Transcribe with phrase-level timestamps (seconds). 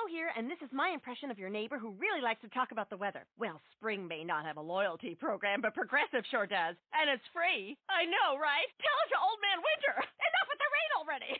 [0.00, 2.72] Flo here, and this is my impression of your neighbor who really likes to talk
[2.72, 3.28] about the weather.
[3.36, 6.76] Well, spring may not have a loyalty program, but Progressive sure does.
[6.96, 7.76] And it's free.
[7.92, 8.68] I know, right?
[8.80, 9.94] Tell it to Old Man Winter.
[10.30, 11.32] Enough with the rain already.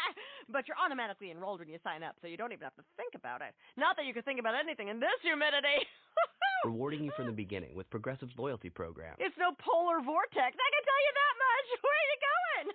[0.54, 3.12] but you're automatically enrolled when you sign up, so you don't even have to think
[3.12, 3.52] about it.
[3.76, 5.84] Not that you could think about anything in this humidity.
[6.64, 9.16] Rewarding you from the beginning with Progressive's loyalty program.
[9.20, 10.56] It's no polar vortex.
[10.56, 11.66] I can tell you that much.
[11.84, 12.66] Where are you going?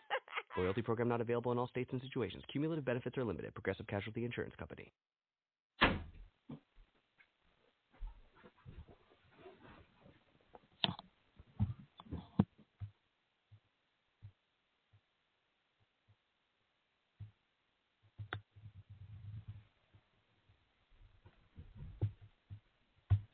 [0.58, 2.44] Loyalty program not available in all states and situations.
[2.52, 3.54] Cumulative benefits are limited.
[3.56, 4.92] Progressive Casualty Insurance Company.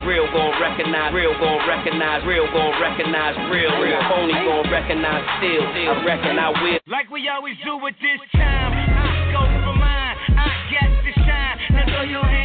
[0.08, 5.68] Real gon' recognize, real gon' recognize, real gon' recognize, real, real phony gon' recognize still.
[5.68, 6.80] I reckon I will.
[6.88, 11.60] Like we always do at this time, I go for mine, I got to shine.
[11.76, 12.37] Now throw your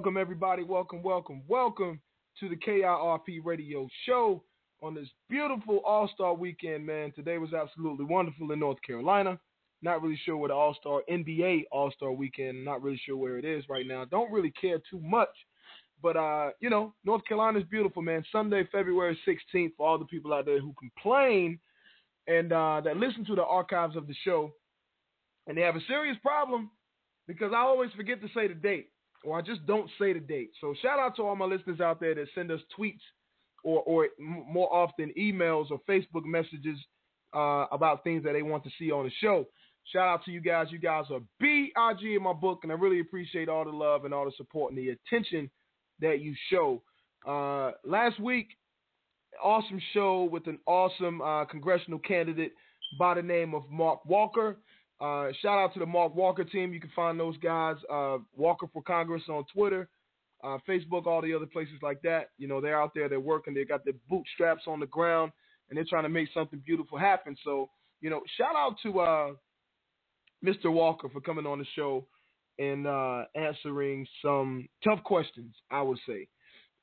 [0.00, 0.62] Welcome, everybody.
[0.62, 2.00] Welcome, welcome, welcome
[2.38, 4.42] to the KIRP radio show
[4.82, 7.12] on this beautiful All Star weekend, man.
[7.12, 9.38] Today was absolutely wonderful in North Carolina.
[9.82, 13.36] Not really sure where the All Star NBA All Star weekend, not really sure where
[13.36, 14.06] it is right now.
[14.06, 15.28] Don't really care too much.
[16.02, 18.24] But, uh, you know, North Carolina is beautiful, man.
[18.32, 21.58] Sunday, February 16th, for all the people out there who complain
[22.26, 24.50] and uh, that listen to the archives of the show.
[25.46, 26.70] And they have a serious problem
[27.28, 28.88] because I always forget to say the date
[29.24, 30.50] or I just don't say the date.
[30.60, 33.00] So shout out to all my listeners out there that send us tweets
[33.62, 36.78] or, or more often emails or Facebook messages
[37.34, 39.46] uh, about things that they want to see on the show.
[39.92, 40.68] Shout out to you guys.
[40.70, 44.14] You guys are BIG in my book, and I really appreciate all the love and
[44.14, 45.50] all the support and the attention
[46.00, 46.82] that you show.
[47.26, 48.48] Uh, last week,
[49.42, 52.52] awesome show with an awesome uh, congressional candidate
[52.98, 54.56] by the name of Mark Walker.
[55.00, 56.72] Uh, shout out to the Mark Walker team.
[56.74, 59.88] You can find those guys, uh, Walker for Congress on Twitter,
[60.44, 62.30] uh, Facebook, all the other places like that.
[62.36, 65.32] You know, they're out there, they're working, they got their bootstraps on the ground,
[65.68, 67.34] and they're trying to make something beautiful happen.
[67.44, 67.70] So,
[68.02, 69.30] you know, shout out to uh,
[70.44, 70.70] Mr.
[70.70, 72.06] Walker for coming on the show
[72.58, 76.28] and uh, answering some tough questions, I would say.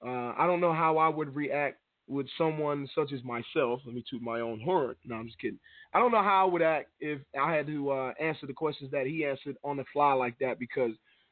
[0.04, 3.81] I don't know how I would react with someone such as myself.
[3.86, 4.95] Let me toot my own horn.
[5.06, 5.59] No, I'm just kidding.
[5.94, 8.92] I don't know how I would act if I had to uh, answer the questions
[8.92, 10.59] that he answered on the fly like that.
[10.59, 10.92] Because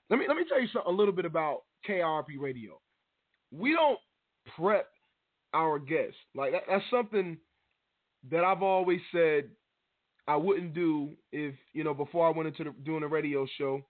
[0.10, 2.80] let me let me tell you a little bit about KRP Radio.
[3.52, 4.00] We don't
[4.56, 4.90] prep
[5.54, 6.18] our guests.
[6.36, 7.38] Like that, that's something
[8.32, 9.46] that I've always said
[10.28, 13.82] I wouldn't do if you know before I went into the, doing a radio show.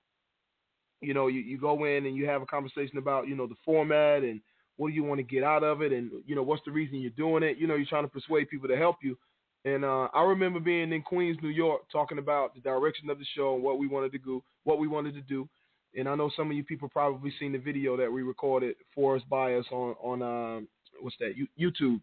[1.02, 3.56] You know, you, you go in and you have a conversation about you know the
[3.64, 4.42] format and
[4.78, 7.00] what do you want to get out of it, and you know what's the reason
[7.00, 7.58] you're doing it.
[7.58, 9.18] You know, you're trying to persuade people to help you.
[9.66, 13.26] And uh, I remember being in Queens, New York, talking about the direction of the
[13.36, 15.50] show and what we wanted to do, what we wanted to do.
[15.98, 19.16] And I know some of you people probably seen the video that we recorded for
[19.16, 20.68] us by us on on um,
[21.02, 22.02] what's that YouTube.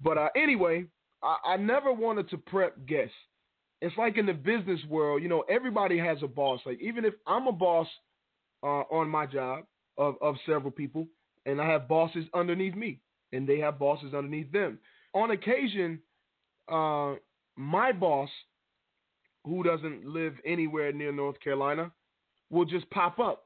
[0.00, 0.86] But uh, anyway,
[1.22, 3.14] I, I never wanted to prep guests.
[3.80, 6.60] It's like in the business world, you know, everybody has a boss.
[6.64, 7.88] Like even if I'm a boss
[8.62, 9.64] uh, on my job
[9.98, 11.08] of, of several people,
[11.46, 13.00] and I have bosses underneath me,
[13.32, 14.78] and they have bosses underneath them.
[15.14, 16.00] On occasion,
[16.68, 17.14] uh,
[17.56, 18.30] my boss,
[19.44, 21.92] who doesn't live anywhere near North Carolina,
[22.50, 23.44] will just pop up,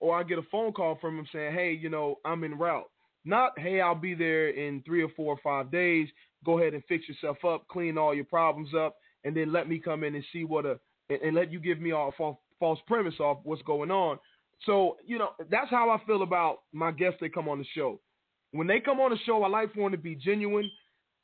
[0.00, 2.90] or I get a phone call from him saying, "Hey, you know, I'm en route."
[3.24, 6.08] Not, "Hey, I'll be there in three or four or five days.
[6.44, 9.78] Go ahead and fix yourself up, clean all your problems up, and then let me
[9.78, 10.80] come in and see what a
[11.10, 14.18] and, and let you give me all false, false premise off what's going on."
[14.66, 18.00] So, you know, that's how I feel about my guests that come on the show.
[18.52, 20.70] When they come on the show, I like for them to be genuine.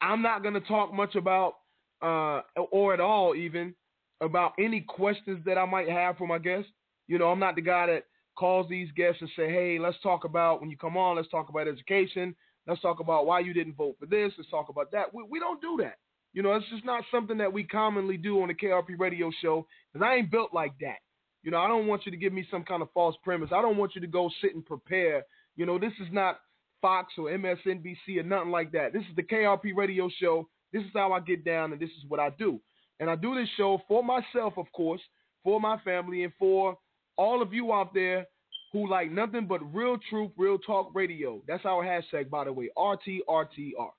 [0.00, 1.54] I'm not going to talk much about,
[2.02, 2.40] uh,
[2.72, 3.74] or at all even,
[4.20, 6.70] about any questions that I might have for my guests.
[7.06, 8.04] You know, I'm not the guy that
[8.36, 11.48] calls these guests and say, hey, let's talk about, when you come on, let's talk
[11.48, 12.34] about education.
[12.66, 14.32] Let's talk about why you didn't vote for this.
[14.36, 15.12] Let's talk about that.
[15.12, 15.96] We, we don't do that.
[16.32, 19.66] You know, it's just not something that we commonly do on the KRP radio show
[19.92, 20.98] because I ain't built like that.
[21.42, 23.50] You know, I don't want you to give me some kind of false premise.
[23.52, 25.24] I don't want you to go sit and prepare.
[25.56, 26.40] You know, this is not
[26.80, 28.92] Fox or MSNBC or nothing like that.
[28.92, 30.48] This is the KRP radio show.
[30.72, 32.60] This is how I get down and this is what I do.
[33.00, 35.00] And I do this show for myself, of course,
[35.42, 36.76] for my family, and for
[37.16, 38.26] all of you out there
[38.72, 41.42] who like nothing but real truth, real talk radio.
[41.48, 43.90] That's our hashtag, by the way, RTRTR.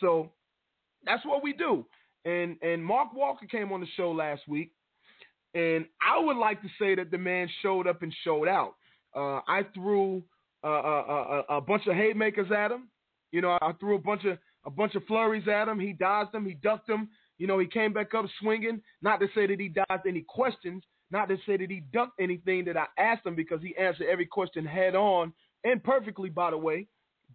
[0.00, 0.30] So
[1.04, 1.86] that's what we do.
[2.24, 4.72] And and Mark Walker came on the show last week,
[5.54, 8.74] and I would like to say that the man showed up and showed out.
[9.14, 10.22] Uh, I threw
[10.62, 12.88] a, uh, a, a, bunch of haymakers at him.
[13.32, 15.80] You know, I threw a bunch of a bunch of flurries at him.
[15.80, 16.44] He dodged them.
[16.44, 17.08] He ducked them.
[17.38, 18.82] You know, he came back up swinging.
[19.00, 20.84] Not to say that he dodged any questions.
[21.10, 24.26] Not to say that he ducked anything that I asked him because he answered every
[24.26, 25.32] question head on
[25.64, 26.86] and perfectly, by the way.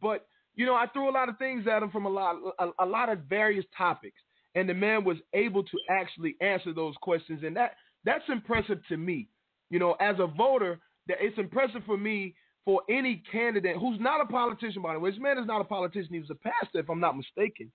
[0.01, 2.69] But you know, I threw a lot of things at him from a lot a,
[2.79, 4.17] a lot of various topics,
[4.53, 7.41] and the man was able to actually answer those questions.
[7.43, 7.71] And that
[8.05, 9.27] that's impressive to me.
[9.69, 14.21] You know, as a voter, that it's impressive for me for any candidate who's not
[14.21, 15.11] a politician, by the way.
[15.11, 16.13] This man is not a politician.
[16.13, 17.71] He was a pastor, if I'm not mistaken.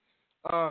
[0.50, 0.70] Uh,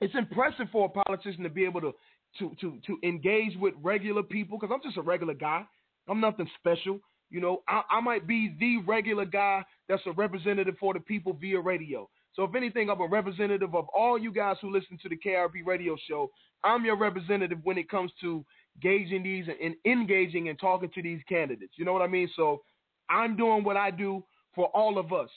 [0.00, 1.92] it's impressive for a politician to be able to
[2.38, 5.64] to to to engage with regular people because I'm just a regular guy.
[6.08, 7.00] I'm nothing special.
[7.30, 11.34] You know, I, I might be the regular guy that's a representative for the people
[11.34, 12.08] via radio.
[12.34, 15.66] So if anything, I'm a representative of all you guys who listen to the KRP
[15.66, 16.30] radio show.
[16.64, 18.44] I'm your representative when it comes to
[18.80, 21.72] gauging these and engaging and talking to these candidates.
[21.76, 22.28] You know what I mean?
[22.36, 22.62] So
[23.10, 25.30] I'm doing what I do for all of us.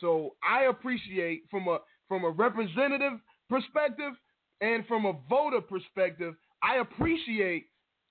[0.00, 4.14] So I appreciate from a from a representative perspective
[4.60, 7.66] and from a voter perspective, I appreciate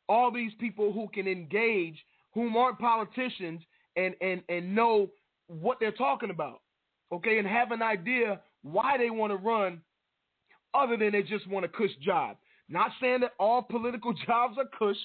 [0.07, 1.95] all these people who can engage,
[2.33, 3.61] whom aren't politicians,
[3.95, 5.09] and and and know
[5.47, 6.61] what they're talking about.
[7.11, 9.81] Okay, and have an idea why they want to run
[10.73, 12.37] other than they just want a cush job.
[12.69, 14.97] Not saying that all political jobs are cush,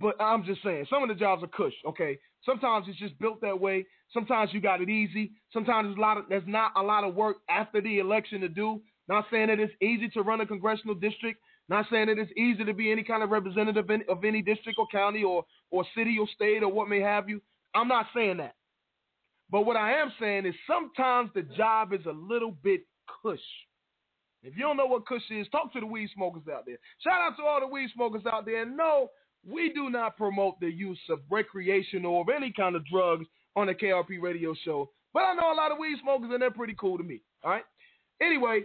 [0.00, 1.74] but I'm just saying some of the jobs are cush.
[1.86, 3.86] Okay, sometimes it's just built that way.
[4.12, 5.32] Sometimes you got it easy.
[5.52, 8.48] Sometimes there's a lot of there's not a lot of work after the election to
[8.48, 8.80] do.
[9.08, 11.40] Not saying that it's easy to run a congressional district.
[11.68, 14.86] Not saying that it's easy to be any kind of representative of any district or
[14.90, 17.40] county or or city or state or what may have you.
[17.74, 18.54] I'm not saying that.
[19.50, 22.82] But what I am saying is sometimes the job is a little bit
[23.22, 23.38] cush.
[24.42, 26.78] If you don't know what Kush is, talk to the weed smokers out there.
[27.02, 28.64] Shout out to all the weed smokers out there.
[28.64, 29.10] No,
[29.48, 33.26] we do not promote the use of recreational or any kind of drugs
[33.56, 34.90] on the KRP radio show.
[35.12, 37.20] But I know a lot of weed smokers and they're pretty cool to me.
[37.42, 37.64] All right.
[38.20, 38.62] Anyway,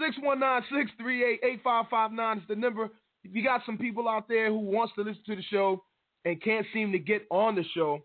[0.00, 2.90] 619-638-8559 is the number.
[3.24, 5.82] If you got some people out there who wants to listen to the show
[6.24, 8.00] and can't seem to get on the show,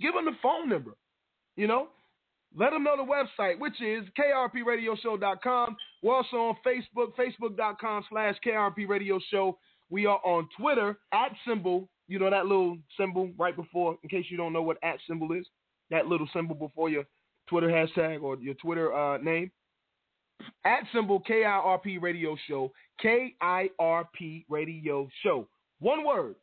[0.00, 0.92] give them the phone number.
[1.56, 1.88] You know,
[2.54, 5.76] let them know the website, which is krpradioshow.com.
[6.02, 9.54] We're also on Facebook, facebook.com slash krpradioshow.
[9.88, 14.26] We are on Twitter, at symbol, you know, that little symbol right before, in case
[14.28, 15.46] you don't know what at symbol is,
[15.90, 17.04] that little symbol before your
[17.48, 19.50] Twitter hashtag or your Twitter uh, name.
[20.64, 22.72] At symbol KIRP Radio Show,
[23.02, 25.48] KIRP Radio Show.
[25.78, 26.34] One word.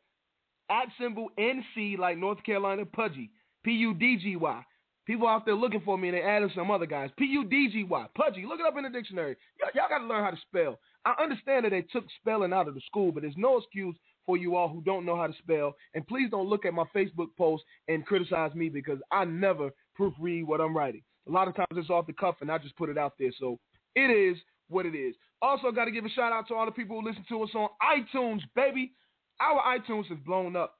[0.70, 3.30] At symbol NC like North Carolina Pudgy,
[3.62, 4.62] P U D G Y.
[5.06, 7.10] People out there looking for me and they added some other guys.
[7.18, 8.06] P U D G Y.
[8.16, 8.46] Pudgy.
[8.46, 9.36] Look it up in the dictionary.
[9.60, 10.78] Y'all, y'all got to learn how to spell.
[11.04, 13.94] I understand that they took spelling out of the school, but there's no excuse
[14.24, 15.74] for you all who don't know how to spell.
[15.94, 20.46] And please don't look at my Facebook post and criticize me because I never proofread
[20.46, 21.02] what I'm writing.
[21.28, 23.30] A lot of times it's off the cuff and I just put it out there.
[23.38, 23.58] So
[23.94, 25.14] it is what it is.
[25.42, 27.50] Also, got to give a shout out to all the people who listen to us
[27.54, 28.92] on iTunes, baby.
[29.40, 30.76] Our iTunes has blown up.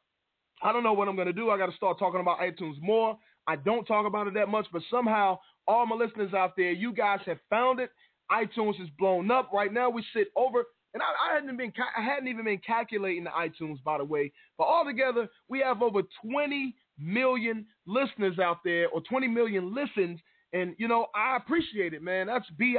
[0.62, 1.50] I don't know what I'm going to do.
[1.50, 3.18] I got to start talking about iTunes more.
[3.46, 6.92] I don't talk about it that much, but somehow all my listeners out there, you
[6.92, 7.90] guys have found it.
[8.30, 9.50] iTunes is blown up.
[9.52, 13.24] Right now, we sit over, and I, I hadn't been, I hadn't even been calculating
[13.24, 14.32] the iTunes, by the way.
[14.56, 20.20] But altogether, we have over 20 million listeners out there, or 20 million listens.
[20.52, 22.28] And you know, I appreciate it, man.
[22.28, 22.76] That's big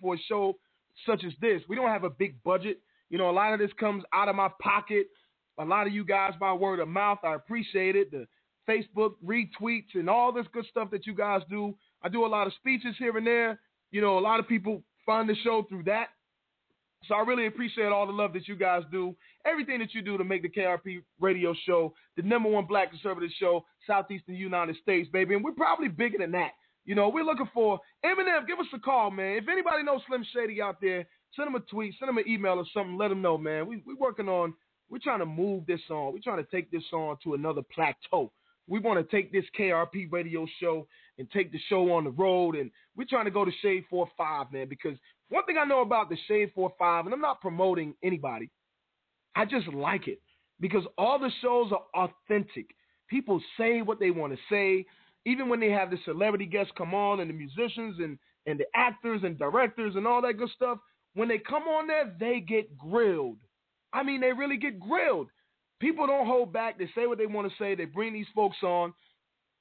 [0.00, 0.56] for a show
[1.06, 1.62] such as this.
[1.68, 2.80] We don't have a big budget.
[3.10, 5.06] You know, a lot of this comes out of my pocket.
[5.58, 7.18] A lot of you guys by word of mouth.
[7.22, 8.10] I appreciate it.
[8.10, 8.26] The
[8.68, 11.74] Facebook retweets and all this good stuff that you guys do.
[12.02, 13.60] I do a lot of speeches here and there.
[13.90, 16.08] You know, a lot of people find the show through that.
[17.08, 20.16] So I really appreciate all the love that you guys do, everything that you do
[20.16, 25.08] to make the KRP radio show the number one black conservative show, Southeastern United States,
[25.12, 25.34] baby.
[25.34, 26.52] And we're probably bigger than that.
[26.84, 28.46] You know, we're looking for Eminem.
[28.46, 29.36] Give us a call, man.
[29.36, 32.54] If anybody knows Slim Shady out there, send him a tweet, send him an email
[32.54, 32.96] or something.
[32.96, 33.66] Let him know, man.
[33.66, 34.54] We we working on.
[34.90, 36.12] We're trying to move this on.
[36.12, 38.30] We're trying to take this on to another plateau.
[38.66, 40.86] We want to take this KRP radio show
[41.18, 42.56] and take the show on the road.
[42.56, 44.96] And we're trying to go to Shade 4-5, man, because
[45.28, 48.50] one thing I know about the Shade 4-5, and I'm not promoting anybody,
[49.36, 50.20] I just like it
[50.60, 52.66] because all the shows are authentic.
[53.08, 54.86] People say what they want to say.
[55.26, 58.66] Even when they have the celebrity guests come on and the musicians and, and the
[58.74, 60.78] actors and directors and all that good stuff,
[61.14, 63.38] when they come on there, they get grilled.
[63.92, 65.28] I mean, they really get grilled.
[65.80, 66.78] People don't hold back.
[66.78, 67.74] They say what they want to say.
[67.74, 68.92] They bring these folks on,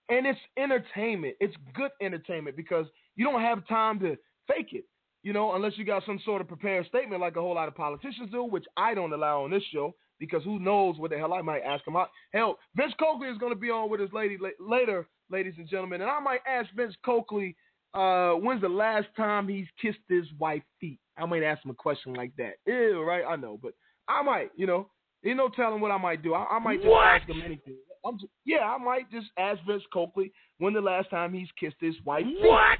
[0.09, 1.35] and it's entertainment.
[1.39, 4.17] It's good entertainment because you don't have time to
[4.47, 4.85] fake it,
[5.23, 7.75] you know, unless you got some sort of prepared statement like a whole lot of
[7.75, 11.33] politicians do, which I don't allow on this show because who knows what the hell
[11.33, 11.95] I might ask them.
[11.95, 12.09] Out.
[12.31, 16.01] Hell, Vince Coakley is going to be on with his lady later, ladies and gentlemen,
[16.01, 17.55] and I might ask Vince Coakley
[17.93, 20.99] uh, when's the last time he's kissed his wife's feet?
[21.17, 22.53] I might ask him a question like that.
[22.65, 23.23] Ew, right?
[23.27, 23.73] I know, but
[24.07, 24.89] I might, you know,
[25.25, 26.33] Ain't no telling what I might do.
[26.33, 27.07] I, I might just what?
[27.07, 27.75] ask him anything.
[28.19, 31.95] Just, yeah, I might just ask Vince Coakley when the last time he's kissed his
[32.05, 32.25] wife.
[32.39, 32.79] What?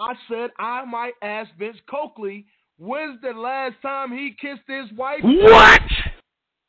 [0.00, 2.46] I said I might ask Vince Coakley
[2.78, 5.20] when's the last time he kissed his wife.
[5.22, 5.82] What?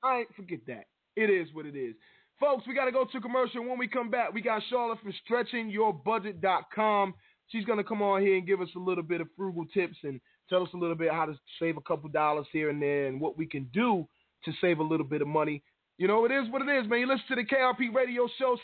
[0.04, 0.86] I ain't forget that.
[1.16, 1.96] It is what it is.
[2.40, 3.68] Folks, we got to go to commercial.
[3.68, 7.14] When we come back, we got Charlotte from stretchingyourbudget.com.
[7.48, 9.98] She's going to come on here and give us a little bit of frugal tips
[10.04, 10.20] and
[10.50, 13.22] tell us a little bit how to save a couple dollars here and there and
[13.22, 14.08] what we can do
[14.46, 15.64] to save a little bit of money.
[15.98, 17.00] You know, it is what it is, man.
[17.02, 18.58] You listen to the KRP radio show,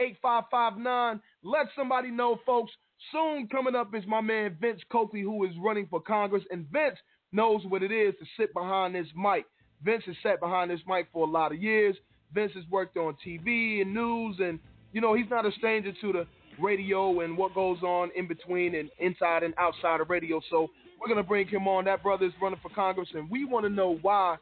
[0.00, 1.20] 619-638-8559.
[1.42, 2.72] Let somebody know, folks.
[3.12, 6.44] Soon coming up is my man Vince Coakley, who is running for Congress.
[6.50, 6.98] And Vince
[7.32, 9.44] knows what it is to sit behind this mic.
[9.84, 11.96] Vince has sat behind this mic for a lot of years.
[12.32, 14.58] Vince has worked on TV and news, and,
[14.92, 16.26] you know, he's not a stranger to the
[16.60, 20.40] radio and what goes on in between and inside and outside of radio.
[20.48, 20.70] So
[21.00, 21.84] we're going to bring him on.
[21.84, 24.36] That brother is running for Congress, and we want to know why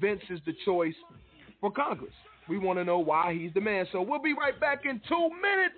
[0.00, 0.94] Vince is the choice
[1.60, 2.12] for Congress.
[2.48, 3.86] We want to know why he's the man.
[3.92, 5.74] So we'll be right back in two minutes.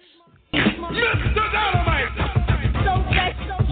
[0.55, 1.53] Mr.
[1.53, 2.43] Dynamite!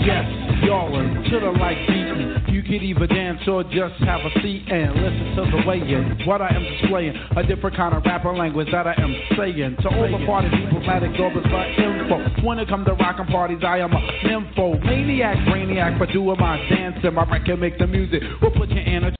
[0.02, 2.54] Yes, y'all to the like beating.
[2.54, 6.22] You can either dance or just have a seat and listen to the way in
[6.24, 7.16] what I am displaying.
[7.36, 9.76] A different kind of rapper language that I am saying.
[9.82, 12.46] To all the party diplomatic dollars for info.
[12.46, 14.80] When it comes to rockin' parties, I am a nympho.
[14.84, 17.14] Maniac, brainiac, but doing my dancing.
[17.14, 18.22] My record make the music.
[18.40, 19.16] We'll put you in a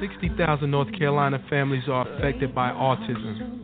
[0.00, 3.58] 60,000 North Carolina families are affected by autism.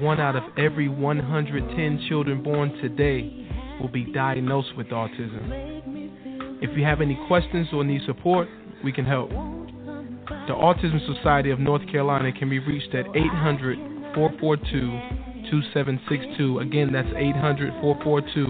[0.00, 3.42] One out of every 110 children born today
[3.80, 6.60] will be diagnosed with autism.
[6.62, 8.48] If you have any questions or need support,
[8.84, 9.30] we can help.
[9.30, 13.78] The Autism Society of North Carolina can be reached at 800
[14.14, 16.60] 442 2762.
[16.60, 18.46] Again, that's 800 442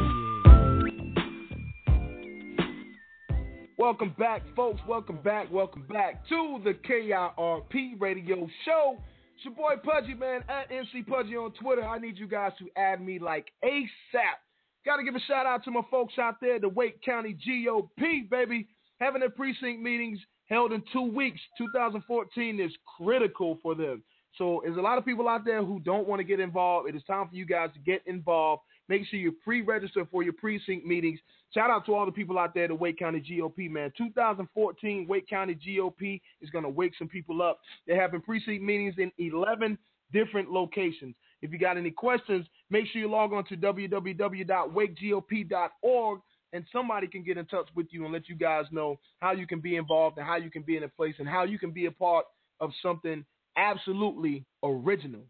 [3.78, 4.80] Welcome back, folks.
[4.86, 5.50] Welcome back.
[5.50, 8.98] Welcome back to the KIRP radio show.
[9.42, 11.82] It's your boy Pudgy, man, at NC Pudgy on Twitter.
[11.82, 14.38] I need you guys to add me like ASAP.
[14.86, 18.30] Got to give a shout out to my folks out there, the Wake County GOP,
[18.30, 18.68] baby.
[19.00, 21.40] Having their precinct meetings held in two weeks.
[21.58, 24.04] 2014 is critical for them.
[24.38, 26.88] So there's a lot of people out there who don't want to get involved.
[26.88, 28.62] It is time for you guys to get involved.
[28.88, 31.18] Make sure you pre-register for your precinct meetings.
[31.54, 33.92] Shout out to all the people out there, the Wake County GOP, man.
[33.96, 37.60] 2014 Wake County GOP is going to wake some people up.
[37.86, 39.78] They're having precinct meetings in 11
[40.12, 41.14] different locations.
[41.42, 46.20] If you got any questions, make sure you log on to www.wakegop.org
[46.54, 49.46] and somebody can get in touch with you and let you guys know how you
[49.46, 51.70] can be involved and how you can be in a place and how you can
[51.70, 52.26] be a part
[52.60, 53.24] of something
[53.56, 55.22] absolutely original.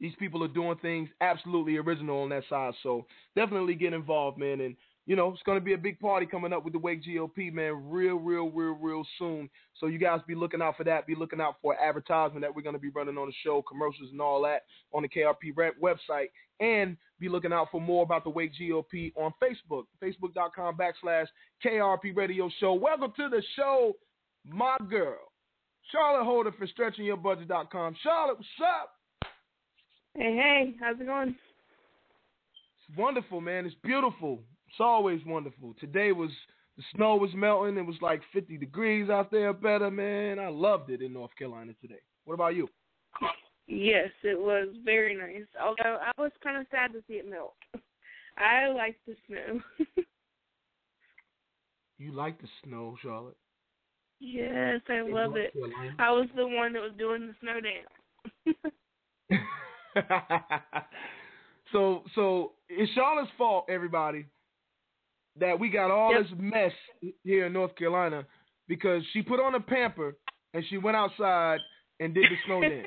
[0.00, 2.74] These people are doing things absolutely original on that side.
[2.82, 4.60] So definitely get involved, man.
[4.60, 4.76] And
[5.08, 7.50] you know, it's going to be a big party coming up with the Wake GOP,
[7.50, 9.48] man, real, real, real, real soon.
[9.80, 11.06] So you guys be looking out for that.
[11.06, 14.10] Be looking out for advertisement that we're going to be running on the show, commercials
[14.12, 16.26] and all that on the KRP website.
[16.60, 21.26] And be looking out for more about the Wake GOP on Facebook, facebook.com backslash
[21.64, 22.74] KRP Radio Show.
[22.74, 23.94] Welcome to the show,
[24.46, 25.32] my girl,
[25.90, 27.96] Charlotte Holder for stretchingyourbudget.com.
[28.02, 28.92] Charlotte, what's up?
[30.14, 31.30] Hey, hey, how's it going?
[31.30, 33.64] It's wonderful, man.
[33.64, 34.40] It's beautiful.
[34.68, 35.74] It's always wonderful.
[35.80, 36.30] Today was
[36.76, 37.76] the snow was melting.
[37.76, 40.38] It was like 50 degrees out there, better, man.
[40.38, 42.00] I loved it in North Carolina today.
[42.24, 42.68] What about you?
[43.66, 45.46] Yes, it was very nice.
[45.60, 47.54] Although I was kind of sad to see it melt.
[48.38, 49.60] I like the snow.
[51.98, 53.36] you like the snow, Charlotte?
[54.20, 55.52] Yes, I love it.
[55.98, 57.88] I was the one that was doing the snow dance.
[61.72, 64.26] so, so it's Charlotte's fault, everybody,
[65.40, 66.22] that we got all Yep.
[66.22, 66.72] this mess
[67.24, 68.26] here in North Carolina
[68.66, 70.16] because she put on a pamper
[70.54, 71.60] and she went outside
[72.00, 72.86] and did the snow dance.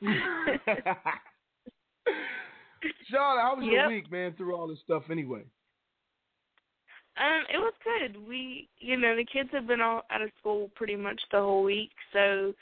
[3.10, 3.88] Charlotte, how was your Yep.
[3.88, 4.34] week, man?
[4.34, 5.42] Through all this stuff, anyway.
[7.16, 8.16] Um, it was good.
[8.28, 11.64] We, you know, the kids have been all out of school pretty much the whole
[11.64, 12.54] week, so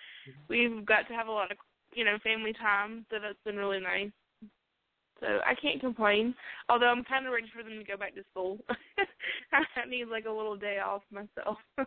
[0.48, 1.58] we've got to have a lot of,
[1.92, 3.04] you know, family time.
[3.10, 4.10] So that's been really nice.
[5.20, 6.34] So I can't complain.
[6.68, 8.58] Although I'm kind of ready for them to go back to school.
[9.52, 11.58] I need like a little day off myself.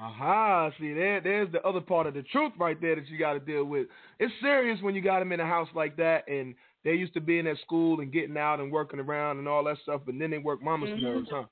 [0.00, 3.32] Aha, see there, there's the other part of the truth right there that you got
[3.32, 3.88] to deal with.
[4.20, 7.20] It's serious when you got them in a house like that, and they used to
[7.20, 10.30] being at school and getting out and working around and all that stuff, but then
[10.30, 11.02] they work mama's Mhm.
[11.02, 11.46] nerves, huh?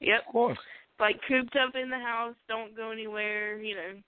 [0.00, 0.26] Yep.
[0.26, 0.58] Of course.
[1.00, 4.02] Like cooped up in the house, don't go anywhere, you know.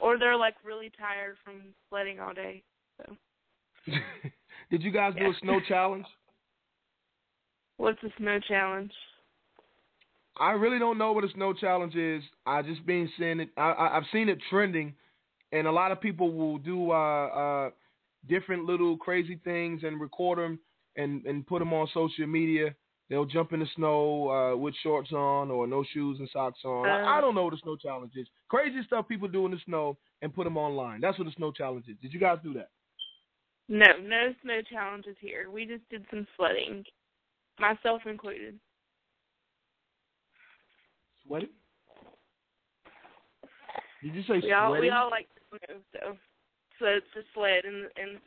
[0.00, 2.62] or they're like really tired from sledding all day.
[2.96, 3.16] So.
[4.70, 6.06] Did you guys do a snow challenge?
[7.78, 8.92] What's a snow challenge?
[10.38, 12.22] I really don't know what a snow challenge is.
[12.46, 13.50] I just been seeing it.
[13.56, 14.94] I, I, I've seen it trending,
[15.52, 17.70] and a lot of people will do uh, uh,
[18.28, 20.58] different little crazy things and record them
[20.96, 22.74] and and put them on social media.
[23.08, 26.86] They'll jump in the snow uh, with shorts on or no shoes and socks on.
[26.86, 27.20] I, I Uh.
[27.22, 28.28] don't know what a snow challenge is.
[28.48, 31.00] Crazy stuff people do in the snow and put them online.
[31.00, 31.96] That's what a snow challenge is.
[32.02, 32.68] Did you guys do that?
[33.68, 35.50] No, no snow challenges here.
[35.50, 36.84] We just did some sledding,
[37.60, 38.58] myself included.
[41.26, 41.50] Sweating?
[44.02, 46.16] Did you say we all we all like to snow, so
[46.78, 48.20] so it's a sled and and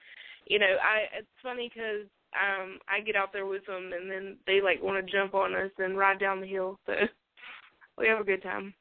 [0.45, 4.38] you know I it's funny because um I get out there with them and then
[4.45, 6.93] they like want to jump on us and ride down the hill, so
[7.97, 8.73] we have a good time.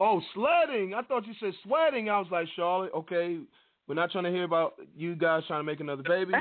[0.00, 0.92] Oh, sledding.
[0.94, 2.10] I thought you said sweating.
[2.10, 3.38] I was like, Charlotte, okay,
[3.88, 6.32] we're not trying to hear about you guys trying to make another baby.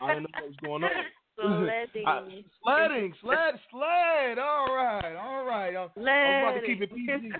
[0.00, 0.90] I don't know what's going on.
[1.38, 2.04] Sledding.
[2.06, 4.38] I- sledding, sled, sled.
[4.40, 5.76] All right, all right.
[5.76, 7.32] I, I was about to keep it PG.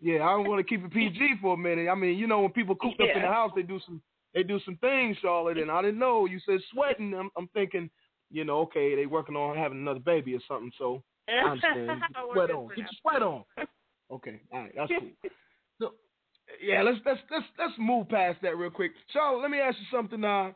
[0.00, 1.88] Yeah, I don't want to keep it PG for a minute.
[1.88, 4.00] I mean, you know, when people cooped up in the house, they do some
[4.34, 6.26] they do some things, Charlotte, and I didn't know.
[6.26, 7.12] You said sweating.
[7.14, 7.90] I'm, I'm thinking,
[8.30, 10.70] you know, okay, they working on having another baby or something.
[10.78, 12.00] So I understand.
[12.00, 12.68] Get your sweat on.
[12.68, 13.44] Get your sweat on.
[14.12, 15.08] Okay, all right, that's cool.
[16.60, 18.92] Yeah, let's let's let's let's move past that real quick.
[19.12, 20.22] So let me ask you something.
[20.24, 20.52] Uh,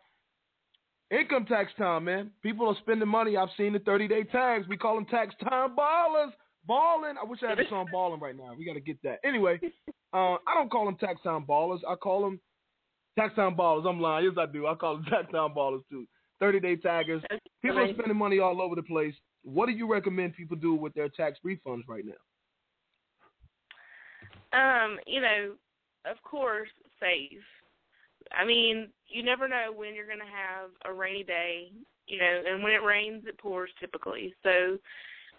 [1.11, 2.31] income tax time, man.
[2.43, 3.37] People are spending money.
[3.37, 4.67] I've seen the 30 day tags.
[4.69, 6.33] We call them tax time ballers.
[6.67, 7.15] Balling.
[7.21, 8.53] I wish I had the song balling right now.
[8.59, 9.21] We got to get that.
[9.25, 9.61] Anyway,
[10.13, 11.79] uh, I don't call them tax time ballers.
[11.89, 12.41] I call them
[13.17, 13.87] tax time ballers.
[13.87, 14.25] I'm lying.
[14.25, 14.67] Yes, I do.
[14.67, 16.07] I call them tax time ballers too.
[16.41, 17.23] 30 day taggers.
[17.63, 19.15] People are spending money all over the place.
[19.43, 22.15] What do you recommend people do with their tax refunds right now?
[24.53, 25.53] Um, you know,
[26.11, 26.69] of course,
[27.01, 27.41] save.
[28.33, 31.71] I mean, you never know when you're going to have a rainy day,
[32.07, 34.35] you know, and when it rains, it pours typically.
[34.43, 34.79] So,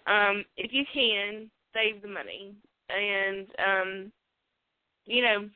[0.06, 2.54] um, if you can, save the money.
[2.90, 4.12] And, um,
[5.06, 5.50] you know,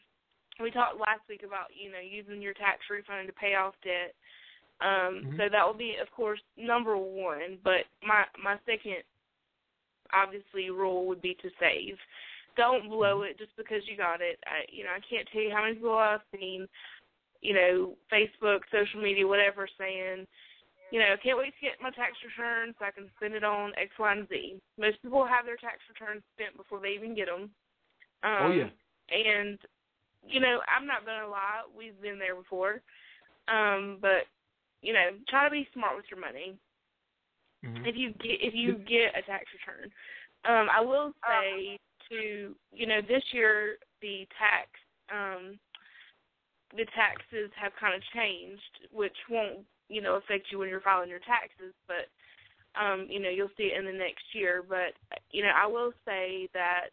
[0.61, 4.13] we talked last week about, you know, using your tax refund to pay off debt.
[4.81, 5.37] Um, Mhm.
[5.37, 7.59] so that will be, of course, number one.
[7.63, 9.03] But my my second,
[10.11, 11.97] obviously, rule would be to save.
[12.57, 14.39] Don't blow it just because you got it.
[14.45, 16.67] I, you know, I can't tell you how many people I've seen,
[17.41, 20.27] you know, Facebook, social media, whatever, saying,
[20.91, 23.71] you know, can't wait to get my tax return so I can spend it on
[23.79, 24.59] X, Y, and Z.
[24.77, 27.49] Most people have their tax returns spent before they even get them.
[28.23, 28.69] Um, Oh, yeah.
[29.09, 29.57] And
[30.27, 32.81] you know, I'm not gonna lie, we've been there before.
[33.47, 34.27] Um, but
[34.81, 36.55] you know, try to be smart with your money.
[37.85, 39.91] If you get if you get a tax return,
[40.45, 41.77] um, I will say
[42.11, 44.69] to you know this year the tax
[45.11, 45.57] um,
[46.75, 51.09] the taxes have kind of changed, which won't you know affect you when you're filing
[51.09, 52.07] your taxes, but
[52.79, 54.63] um, you know you'll see it in the next year.
[54.67, 54.95] But
[55.31, 56.91] you know I will say that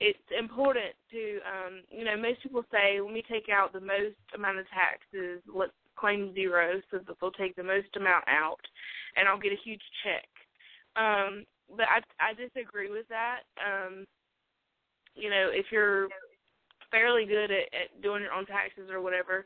[0.00, 4.16] it's important to um, you know most people say let me take out the most
[4.34, 8.60] amount of taxes, let's claim zero so that they'll take the most amount out,
[9.16, 10.28] and I'll get a huge check.
[10.96, 11.44] Um,
[11.76, 13.42] but I I disagree with that.
[13.60, 14.06] Um,
[15.20, 16.08] you know if you're
[16.90, 19.44] fairly good at, at doing your own taxes or whatever,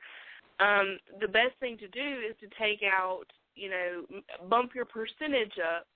[0.60, 4.04] um, the best thing to do is to take out, you know,
[4.48, 5.86] bump your percentage up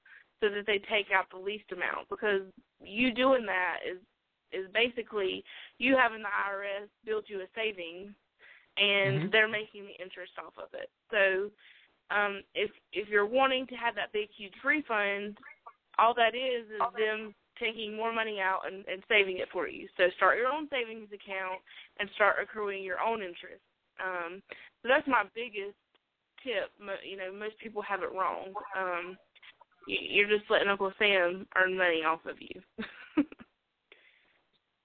[0.41, 2.43] so that they take out the least amount because
[2.83, 3.99] you doing that is
[4.51, 5.45] is basically
[5.79, 8.15] you having the IRS build you a savings
[8.79, 9.33] and Mhm.
[9.33, 10.91] they're making the interest off of it.
[11.11, 11.51] So
[12.11, 15.39] um if if you're wanting to have that big huge refund,
[15.99, 19.89] all that is is them taking more money out and, and saving it for you.
[19.97, 21.61] So start your own savings account
[21.99, 23.63] and start accruing your own interest.
[24.03, 24.43] Um,
[24.83, 25.77] so that's my biggest
[26.45, 26.71] tip.
[27.09, 28.53] You know, most people have it wrong.
[28.77, 29.17] Um,
[29.87, 32.63] you- you're just letting Uncle Sam earn money off of you.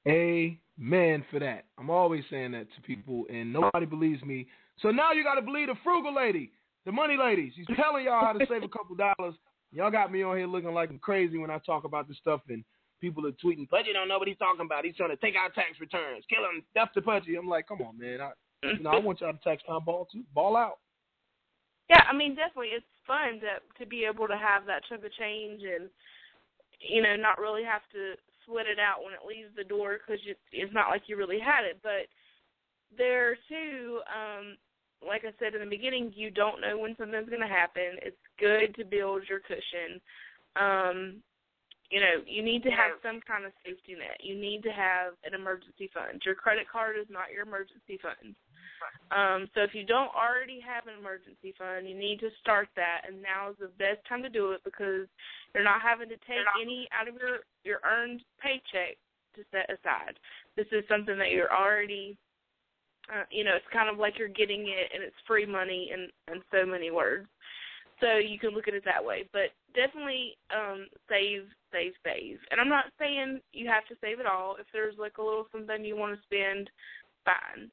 [0.07, 1.65] Amen for that.
[1.77, 4.47] I'm always saying that to people, and nobody believes me.
[4.81, 6.51] So now you got to believe the frugal lady,
[6.85, 7.53] the money lady.
[7.55, 9.35] She's telling y'all how to save a couple dollars.
[9.73, 12.41] Y'all got me on here looking like I'm crazy when I talk about this stuff,
[12.49, 12.63] and
[13.01, 14.85] people are tweeting, Pudgy don't know what he's talking about.
[14.85, 17.35] He's trying to take out tax returns, kill him, death to Pudgy.
[17.35, 18.21] I'm like, come on, man.
[18.21, 18.31] I,
[18.63, 20.23] you know, I want y'all to tax time ball too.
[20.33, 20.77] Ball out.
[21.89, 25.11] Yeah, I mean, definitely, it's fun to to be able to have that chunk of
[25.19, 25.89] change and
[26.79, 30.21] you know not really have to sweat it out when it leaves the door because
[30.51, 31.79] it's not like you really had it.
[31.83, 32.07] But
[32.97, 34.55] there too, um,
[35.05, 37.99] like I said in the beginning, you don't know when something's going to happen.
[38.01, 40.01] It's good to build your cushion.
[40.55, 41.23] Um,
[41.89, 44.17] you know, you need to have some kind of safety net.
[44.17, 46.21] You need to have an emergency fund.
[46.25, 48.33] Your credit card is not your emergency fund.
[49.13, 53.05] Um, so if you don't already have an emergency fund, you need to start that,
[53.07, 55.05] and now is the best time to do it because
[55.53, 58.97] you're not having to take any out of your your earned paycheck
[59.35, 60.17] to set aside.
[60.57, 62.17] This is something that you're already,
[63.13, 66.09] uh, you know, it's kind of like you're getting it, and it's free money in
[66.33, 67.27] in so many words.
[67.99, 72.37] So you can look at it that way, but definitely um, save, save, save.
[72.51, 74.55] And I'm not saying you have to save it all.
[74.59, 76.69] If there's like a little something you want to spend,
[77.23, 77.71] fine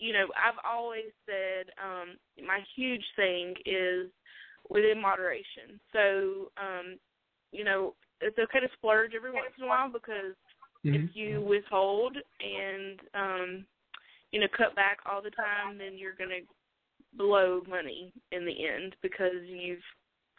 [0.00, 4.08] you know, I've always said um, my huge thing is
[4.68, 5.78] within moderation.
[5.92, 6.98] So, um,
[7.52, 10.34] you know, it's okay to splurge every once in a while because
[10.84, 10.94] mm-hmm.
[10.94, 13.64] if you withhold and um,
[14.32, 16.46] you know cut back all the time, then you're going to
[17.16, 19.82] blow money in the end because you've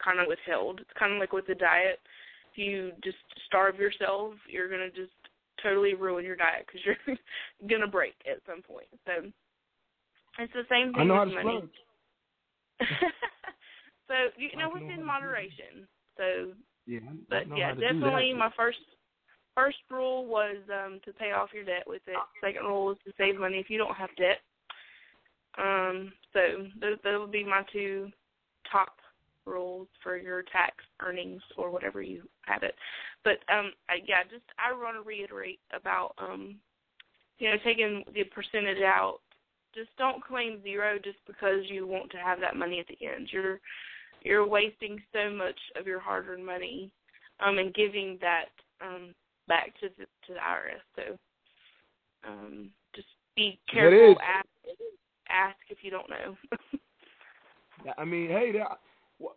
[0.03, 0.79] kind of withheld.
[0.79, 1.99] It's kind of like with the diet.
[2.51, 5.13] If you just starve yourself, you're going to just
[5.63, 7.17] totally ruin your diet because you're
[7.69, 8.87] going to break at some point.
[9.05, 9.31] So
[10.39, 11.63] it's the same thing I know with how to money.
[14.07, 15.87] so you know, within moderation.
[16.17, 16.53] So,
[16.87, 18.79] yeah, but yeah, definitely my first
[19.55, 22.17] first rule was um to pay off your debt with it.
[22.43, 24.39] Second rule is to save money if you don't have debt.
[25.57, 26.39] Um, so
[26.79, 28.09] those those would be my two
[28.71, 28.97] top
[29.45, 32.75] rules for your tax earnings or whatever you have it.
[33.23, 36.55] But um, I, yeah, just I want to reiterate about um,
[37.39, 39.19] you know, taking the percentage out
[39.73, 43.29] just don't claim zero just because you want to have that money at the end.
[43.31, 43.59] You're
[44.23, 46.91] you're wasting so much of your hard-earned money
[47.39, 48.49] um, and giving that
[48.81, 49.15] um,
[49.47, 50.83] back to the to the IRS.
[50.95, 51.17] So
[52.27, 54.21] um, just be careful.
[54.21, 54.47] Ask
[55.33, 56.37] ask if you don't know.
[57.97, 58.53] I mean, hey,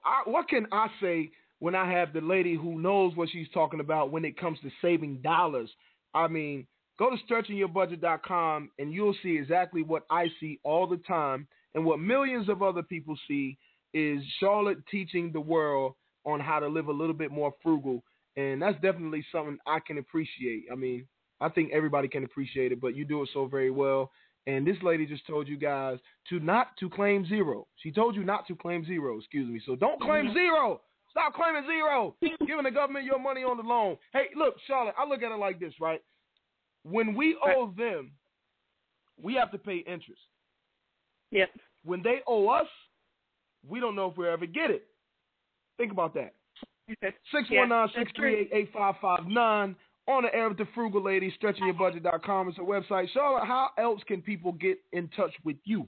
[0.04, 1.30] I, what can I say
[1.60, 4.70] when I have the lady who knows what she's talking about when it comes to
[4.82, 5.70] saving dollars?
[6.14, 6.66] I mean,
[6.98, 11.98] Go to stretchingyourbudget.com and you'll see exactly what I see all the time and what
[11.98, 13.58] millions of other people see
[13.92, 18.04] is Charlotte teaching the world on how to live a little bit more frugal.
[18.36, 20.66] And that's definitely something I can appreciate.
[20.70, 21.06] I mean,
[21.40, 24.10] I think everybody can appreciate it, but you do it so very well.
[24.46, 27.66] And this lady just told you guys to not to claim zero.
[27.76, 29.60] She told you not to claim zero, excuse me.
[29.64, 30.34] So don't claim mm-hmm.
[30.34, 30.80] zero.
[31.10, 32.14] Stop claiming zero.
[32.20, 33.96] Giving the government your money on the loan.
[34.12, 36.02] Hey, look, Charlotte, I look at it like this, right?
[36.82, 38.10] When we owe them,
[39.22, 40.20] we have to pay interest.
[41.30, 41.50] Yep.
[41.84, 42.66] When they owe us,
[43.66, 44.86] we don't know if we ever get it.
[45.78, 46.34] Think about that.
[47.00, 49.74] Six one nine six three eight eight five five nine
[50.06, 53.08] on the air with the frugal lady, stretchingyourbudget.com is a website.
[53.12, 55.86] Charlotte, how else can people get in touch with you?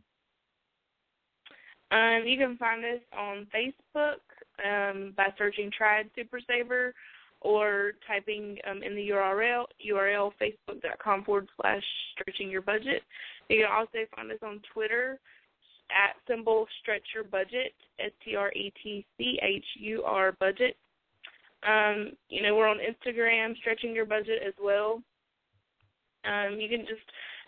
[1.91, 4.21] Um, you can find us on Facebook
[4.65, 6.95] um, by searching Tried Super Saver
[7.43, 13.03] or typing um, in the URL, URL facebook.com forward slash stretching your budget.
[13.49, 15.21] You can also find us on Twitter
[15.91, 20.77] at symbol stretch your budget, S T R E T C H U R budget.
[21.67, 25.03] Um, you know, we're on Instagram, stretching your budget as well.
[26.25, 27.03] Um, you can just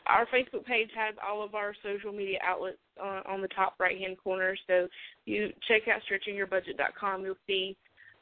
[0.09, 3.99] our Facebook page has all of our social media outlets on, on the top right
[3.99, 4.57] hand corner.
[4.67, 4.89] So
[5.27, 7.25] you check out stretchingyourbudget.com.
[7.25, 7.77] You'll see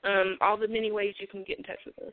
[0.04, 2.12] um, all the many ways you can get in touch with us.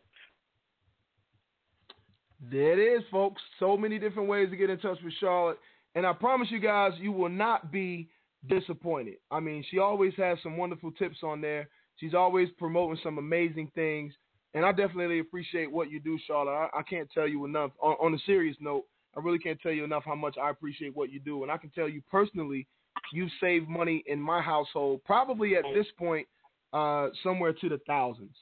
[2.51, 3.41] There it is, folks.
[3.59, 5.57] So many different ways to get in touch with Charlotte.
[5.95, 8.09] And I promise you guys, you will not be
[8.47, 9.15] disappointed.
[9.31, 11.69] I mean, she always has some wonderful tips on there.
[11.97, 14.13] She's always promoting some amazing things.
[14.53, 16.69] And I definitely appreciate what you do, Charlotte.
[16.73, 17.71] I, I can't tell you enough.
[17.79, 20.95] On, on a serious note, I really can't tell you enough how much I appreciate
[20.95, 21.43] what you do.
[21.43, 22.67] And I can tell you personally,
[23.11, 26.27] you've saved money in my household, probably at this point–
[26.73, 28.35] uh, somewhere to the thousands.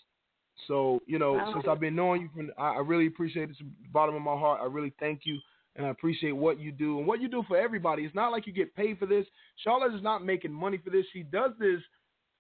[0.68, 1.52] So you know, wow.
[1.54, 3.58] since I've been knowing you, from, I, I really appreciate it.
[3.58, 5.38] From the bottom of my heart, I really thank you,
[5.76, 8.04] and I appreciate what you do and what you do for everybody.
[8.04, 9.26] It's not like you get paid for this.
[9.64, 11.06] Charlotte is not making money for this.
[11.12, 11.82] She does this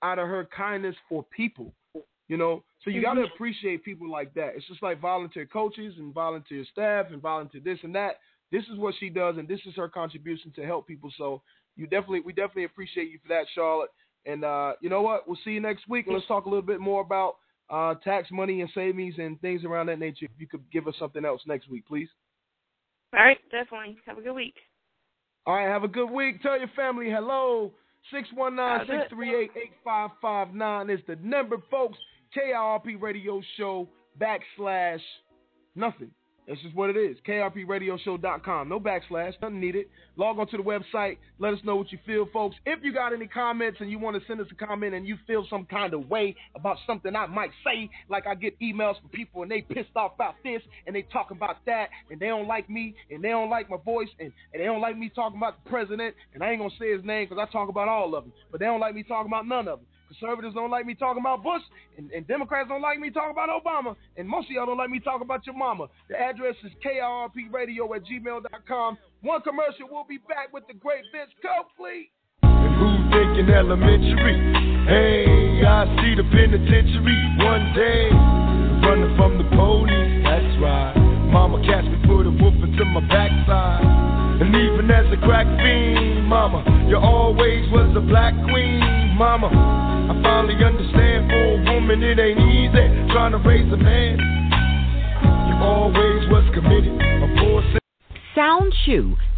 [0.03, 1.73] out of her kindness for people.
[2.27, 3.33] You know, so you got to mm-hmm.
[3.33, 4.53] appreciate people like that.
[4.55, 8.19] It's just like volunteer coaches and volunteer staff and volunteer this and that.
[8.53, 11.11] This is what she does, and this is her contribution to help people.
[11.17, 11.41] So
[11.75, 13.89] you definitely, we definitely appreciate you for that, Charlotte.
[14.25, 15.27] And uh, you know what?
[15.27, 17.35] We'll see you next week, and let's talk a little bit more about
[17.69, 20.25] uh, tax money and savings and things around that nature.
[20.25, 22.09] If you could give us something else next week, please.
[23.13, 23.97] All right, definitely.
[24.05, 24.55] Have a good week.
[25.45, 26.41] All right, have a good week.
[26.41, 27.73] Tell your family hello.
[28.13, 31.97] 619-638-8559 is the number, folks.
[32.35, 33.87] KIRP Radio Show
[34.19, 35.01] backslash
[35.75, 36.11] nothing.
[36.47, 37.17] That's just what it is.
[37.27, 38.67] KRPRadioshow.com.
[38.67, 39.86] No backslash, nothing needed.
[40.17, 41.17] Log on to the website.
[41.39, 42.56] Let us know what you feel, folks.
[42.65, 45.17] If you got any comments and you want to send us a comment and you
[45.27, 49.10] feel some kind of way about something I might say, like I get emails from
[49.10, 52.47] people and they pissed off about this and they talking about that and they don't
[52.47, 55.38] like me and they don't like my voice and, and they don't like me talking
[55.38, 57.88] about the president and I ain't going to say his name because I talk about
[57.88, 58.34] all of them.
[58.51, 59.88] But they don't like me talking about none of them.
[60.12, 61.63] Conservatives don't like me talking about Bush,
[61.97, 64.89] and, and Democrats don't like me talking about Obama, and most of y'all don't like
[64.89, 65.88] me talking about your mama.
[66.10, 68.97] The address is krpradio at gmail.com.
[69.21, 72.12] One commercial, we'll be back with the great Vince Coakley.
[72.43, 74.36] And who's thinking elementary?
[74.84, 78.12] Hey, I see the penitentiary one day.
[78.84, 80.91] Running from the police, that's right.
[81.32, 84.43] Mama catch me, put a whoop into my backside.
[84.43, 89.90] And even as a crack fiend, mama, you always was a black queen, mama.
[90.23, 94.19] Finally understand for a woman it ain't easy trying to raise a man.
[95.47, 97.01] You always was committed.
[98.36, 99.17] Sound Chew,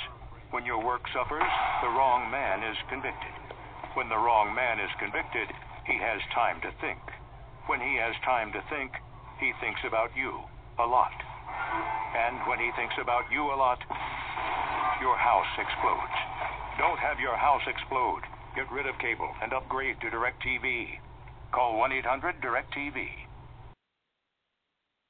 [0.51, 1.43] When your work suffers,
[1.83, 3.35] the wrong man is convicted.
[3.95, 5.51] When the wrong man is convicted,
[5.87, 7.01] he has time to think.
[7.67, 8.93] When he has time to think,
[9.41, 10.45] he thinks about you
[10.79, 11.26] a lot.
[12.17, 13.79] And when he thinks about you a lot,
[15.01, 16.17] your house explodes.
[16.79, 18.23] Don't have your house explode.
[18.55, 20.87] Get rid of cable and upgrade to DirecTV.
[21.53, 23.07] Call 1 800 DirecTV.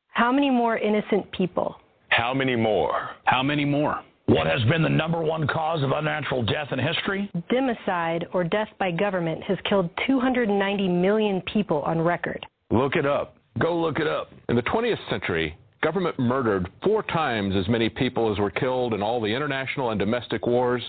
[0.09, 1.77] How many more innocent people?
[2.09, 3.11] How many more?
[3.25, 4.01] How many more?
[4.27, 7.31] What has been the number one cause of unnatural death in history?
[7.51, 12.45] Democide, or death by government, has killed 290 million people on record.
[12.71, 13.37] Look it up.
[13.61, 14.31] Go look it up.
[14.49, 19.03] In the 20th century, government murdered four times as many people as were killed in
[19.03, 20.83] all the international and domestic wars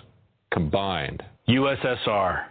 [0.52, 1.24] combined.
[1.50, 2.46] USSR,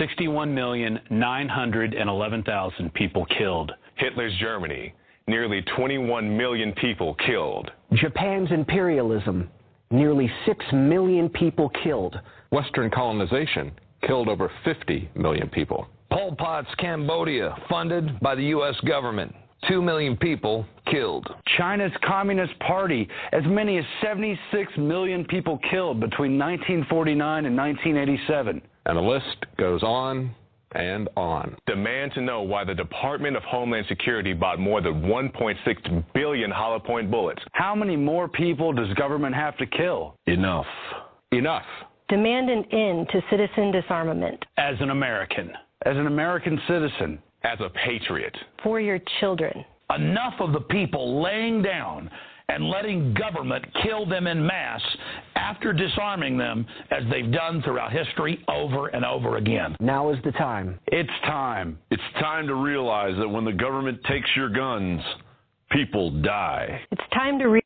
[0.00, 3.72] 61,911,000 people killed.
[3.96, 4.94] Hitler's Germany,
[5.26, 7.70] nearly 21 million people killed.
[7.94, 9.48] Japan's imperialism,
[9.90, 12.16] nearly 6 million people killed.
[12.50, 13.72] Western colonization
[14.06, 15.86] killed over 50 million people.
[16.10, 18.74] Pol Pot's Cambodia, funded by the U.S.
[18.86, 19.34] government.
[19.68, 21.26] 2 million people killed.
[21.56, 28.62] China's Communist Party, as many as 76 million people killed between 1949 and 1987.
[28.86, 30.34] And the list goes on
[30.74, 31.56] and on.
[31.66, 36.80] Demand to know why the Department of Homeland Security bought more than 1.6 billion hollow
[36.80, 37.42] point bullets.
[37.52, 40.16] How many more people does government have to kill?
[40.26, 40.66] Enough.
[41.32, 41.64] Enough.
[42.08, 44.44] Demand an end to citizen disarmament.
[44.58, 45.52] As an American,
[45.86, 48.36] as an American citizen, as a patriot.
[48.62, 49.64] For your children.
[49.94, 52.10] Enough of the people laying down
[52.48, 54.80] and letting government kill them in mass
[55.36, 59.76] after disarming them as they've done throughout history over and over again.
[59.80, 60.78] Now is the time.
[60.88, 61.78] It's time.
[61.90, 65.00] It's time to realize that when the government takes your guns,
[65.70, 66.80] people die.
[66.90, 67.60] It's time to re-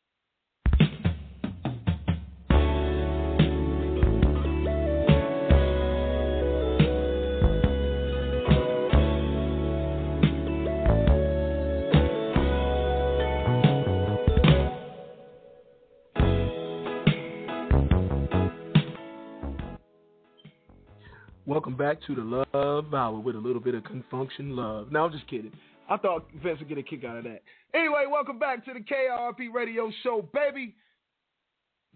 [21.49, 24.91] Welcome back to the Love Hour with a little bit of confunction love.
[24.91, 25.51] No, I'm just kidding.
[25.89, 27.41] I thought Vince would get a kick out of that.
[27.73, 30.75] Anyway, welcome back to the KRP Radio Show, baby.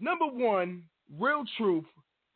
[0.00, 0.82] Number one,
[1.20, 1.84] real truth,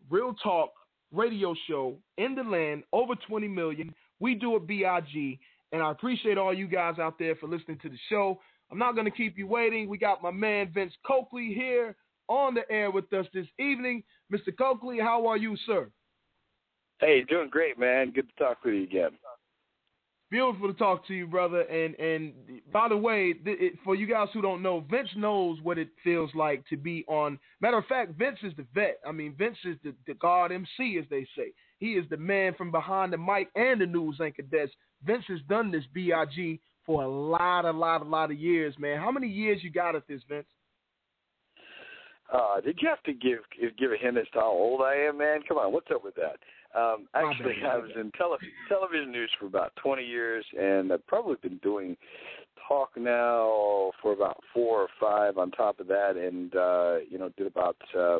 [0.08, 0.70] real talk
[1.12, 3.92] radio show in the land, over 20 million.
[4.20, 5.40] We do a BIG,
[5.72, 8.38] and I appreciate all you guys out there for listening to the show.
[8.70, 9.88] I'm not going to keep you waiting.
[9.88, 11.96] We got my man Vince Coakley here
[12.28, 14.04] on the air with us this evening.
[14.32, 14.56] Mr.
[14.56, 15.90] Coakley, how are you, sir?
[17.00, 18.10] Hey, doing great, man.
[18.10, 19.10] Good to talk with you again.
[20.30, 21.62] Beautiful to talk to you, brother.
[21.62, 22.32] And and
[22.70, 25.88] by the way, th- it, for you guys who don't know, Vince knows what it
[26.04, 27.38] feels like to be on.
[27.60, 28.98] Matter of fact, Vince is the vet.
[29.06, 31.52] I mean, Vince is the, the guard MC, as they say.
[31.78, 34.72] He is the man from behind the mic and the news anchor desk.
[35.04, 38.98] Vince has done this BIG for a lot, a lot, a lot of years, man.
[38.98, 40.46] How many years you got at this, Vince?
[42.30, 43.38] Uh, did you have to give
[43.78, 45.40] give a hint as to how old I am, man?
[45.48, 46.36] Come on, what's up with that?
[46.74, 48.38] Um, actually, I was in tele-
[48.68, 51.96] television news for about 20 years, and I've probably been doing
[52.68, 57.30] talk now for about four or five on top of that, and uh, you know,
[57.36, 58.18] did about uh,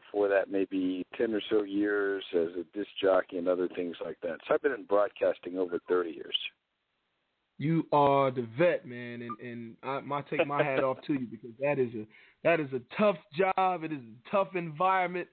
[0.00, 4.18] before that maybe 10 or so years as a disc jockey and other things like
[4.22, 4.38] that.
[4.46, 6.36] So I've been in broadcasting over 30 years.
[7.58, 11.26] You are the vet, man, and and I, I take my hat off to you
[11.28, 12.06] because that is a
[12.44, 13.82] that is a tough job.
[13.82, 15.28] It is a tough environment.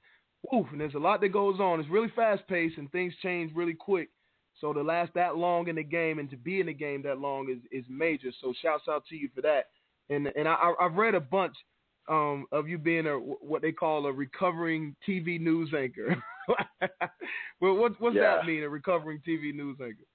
[0.53, 1.79] Oof, and there's a lot that goes on.
[1.79, 4.09] It's really fast paced and things change really quick.
[4.61, 7.19] So to last that long in the game and to be in the game that
[7.19, 8.29] long is is major.
[8.41, 9.65] So shouts out to you for that.
[10.09, 11.55] And and I I've read a bunch
[12.07, 16.15] um, of you being a what they call a recovering TV news anchor.
[17.59, 18.37] well, what what's Yeah.
[18.37, 18.63] that mean?
[18.63, 20.05] A recovering TV news anchor?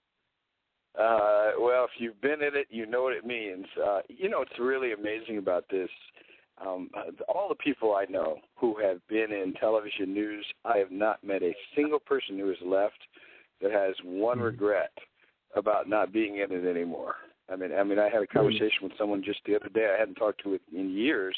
[0.99, 3.67] Uh, well, if you've been in it, you know what it means.
[3.85, 5.89] Uh, you know, it's really amazing about this.
[6.65, 6.91] Um,
[7.29, 11.43] all the people I know who have been in television news, I have not met
[11.43, 12.99] a single person who has left
[13.63, 14.93] that has one regret
[15.57, 17.15] about not being in it anymore.
[17.51, 19.99] I mean, I mean, I had a conversation with someone just the other day I
[19.99, 21.37] hadn't talked to in years,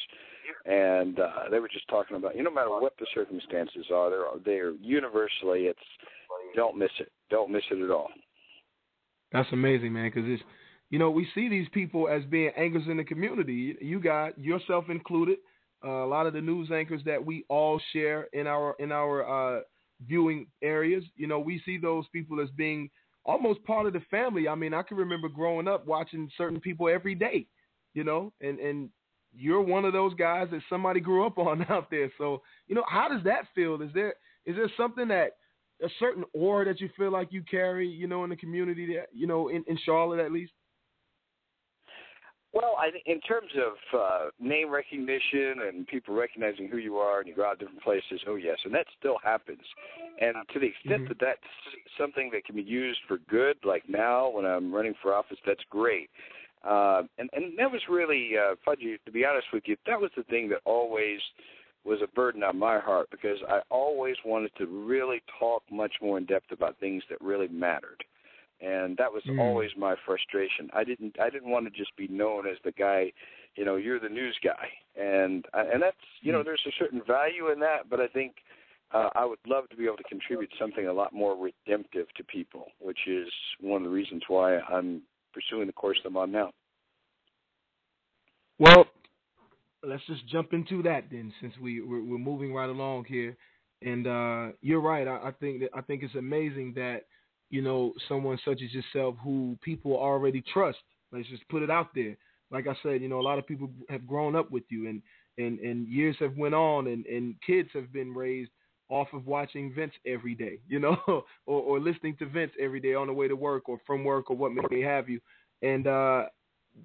[0.66, 4.10] and uh, they were just talking about, you know, no matter what the circumstances are,
[4.10, 5.80] they're they're universally, it's
[6.54, 8.08] don't miss it, don't miss it at all.
[9.32, 10.10] That's amazing, man.
[10.14, 10.42] Because it's,
[10.92, 13.74] you know, we see these people as being anchors in the community.
[13.80, 15.38] You got yourself included.
[15.82, 19.24] Uh, a lot of the news anchors that we all share in our in our
[19.56, 19.60] uh,
[20.06, 21.02] viewing areas.
[21.16, 22.90] You know, we see those people as being
[23.24, 24.46] almost part of the family.
[24.46, 27.46] I mean, I can remember growing up watching certain people every day.
[27.94, 28.90] You know, and and
[29.34, 32.12] you're one of those guys that somebody grew up on out there.
[32.18, 33.80] So, you know, how does that feel?
[33.80, 34.12] Is there
[34.44, 35.36] is there something that
[35.82, 39.06] a certain aura that you feel like you carry, you know, in the community that
[39.10, 40.52] you know, in, in Charlotte at least?
[42.52, 47.28] Well, I in terms of uh, name recognition and people recognizing who you are, and
[47.28, 48.20] you go out different places.
[48.26, 49.62] Oh yes, and that still happens.
[50.20, 51.40] And to the extent that that's
[51.98, 55.62] something that can be used for good, like now when I'm running for office, that's
[55.70, 56.10] great.
[56.62, 60.10] Uh, and and that was really, uh, Pudgy, to be honest with you, that was
[60.14, 61.20] the thing that always
[61.84, 66.18] was a burden on my heart because I always wanted to really talk much more
[66.18, 68.04] in depth about things that really mattered
[68.62, 69.38] and that was Mm.
[69.38, 70.70] always my frustration.
[70.72, 73.12] I didn't I didn't want to just be known as the guy,
[73.56, 77.50] you know, you're the news guy, and and that's you know there's a certain value
[77.50, 78.36] in that, but I think
[78.92, 82.24] uh, I would love to be able to contribute something a lot more redemptive to
[82.24, 83.28] people, which is
[83.60, 85.02] one of the reasons why I'm
[85.32, 86.52] pursuing the course I'm on now.
[88.58, 88.86] Well,
[89.82, 93.36] let's just jump into that then, since we we're, we're moving right along here.
[93.80, 95.08] And uh, you're right.
[95.08, 97.06] I, I think that I think it's amazing that
[97.52, 100.78] you know someone such as yourself, who people already trust.
[101.12, 102.16] Let's just put it out there.
[102.50, 105.02] Like I said, you know, a lot of people have grown up with you, and
[105.38, 108.50] and and years have went on, and and kids have been raised
[108.88, 111.24] off of watching Vince every day, you know, or
[111.62, 114.36] or listening to Vince every day on the way to work or from work or
[114.36, 115.20] what may have you.
[115.60, 116.24] And uh,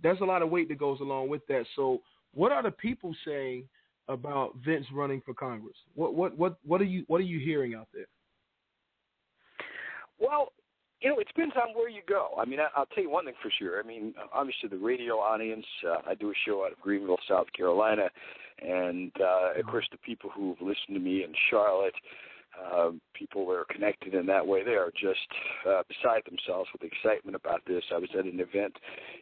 [0.03, 1.65] there's a lot of weight that goes along with that.
[1.77, 2.01] So,
[2.33, 3.63] what are the people saying
[4.09, 5.77] about Vince running for Congress?
[5.95, 8.07] What what what what are you what are you hearing out there?
[10.19, 10.51] Well,
[11.01, 12.29] you know, it depends on where you go.
[12.39, 13.79] I mean, I, I'll tell you one thing for sure.
[13.79, 15.65] I mean, obviously the radio audience.
[15.85, 18.09] Uh, I do a show out of Greenville, South Carolina,
[18.61, 21.93] and uh, of course the people who've listened to me in Charlotte,
[22.73, 25.27] uh, people that are connected in that way, they are just
[25.69, 27.83] uh, beside themselves with excitement about this.
[27.93, 28.73] I was at an event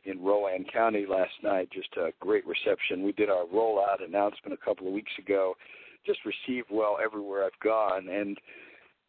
[0.05, 3.03] in Rowan County last night, just a great reception.
[3.03, 5.55] We did our rollout announcement a couple of weeks ago.
[6.05, 8.37] Just received well everywhere I've gone, and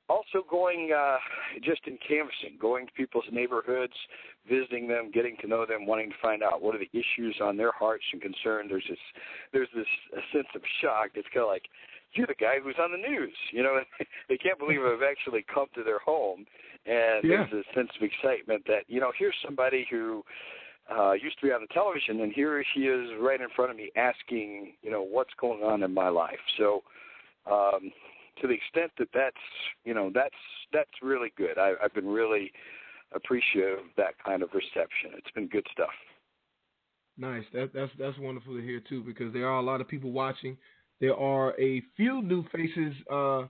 [0.09, 1.17] also going uh,
[1.63, 3.93] just in canvassing, going to people's neighborhoods,
[4.49, 7.57] visiting them, getting to know them, wanting to find out what are the issues on
[7.57, 8.71] their hearts and concerns.
[8.71, 8.99] There's this,
[9.53, 11.11] there's this a sense of shock.
[11.15, 11.65] It's kind of like
[12.13, 13.35] you're the guy who's on the news.
[13.53, 13.81] You know,
[14.29, 16.47] they can't believe I've actually come to their home,
[16.87, 17.47] and Yeah.
[17.51, 20.25] there's a sense of excitement that you know here's somebody who
[20.91, 23.77] uh, used to be on the television, and here she is right in front of
[23.77, 26.39] me asking, you know, what's going on in my life.
[26.59, 26.83] So.
[27.49, 27.93] Um,
[28.41, 29.37] to the extent that that's
[29.85, 30.35] you know that's
[30.73, 31.59] that's really good.
[31.59, 32.53] I, I've been really
[33.15, 35.13] appreciative of that kind of reception.
[35.17, 35.91] It's been good stuff.
[37.19, 37.45] Nice.
[37.53, 40.57] That, that's that's wonderful to hear too, because there are a lot of people watching.
[41.01, 43.45] There are a few new faces uh,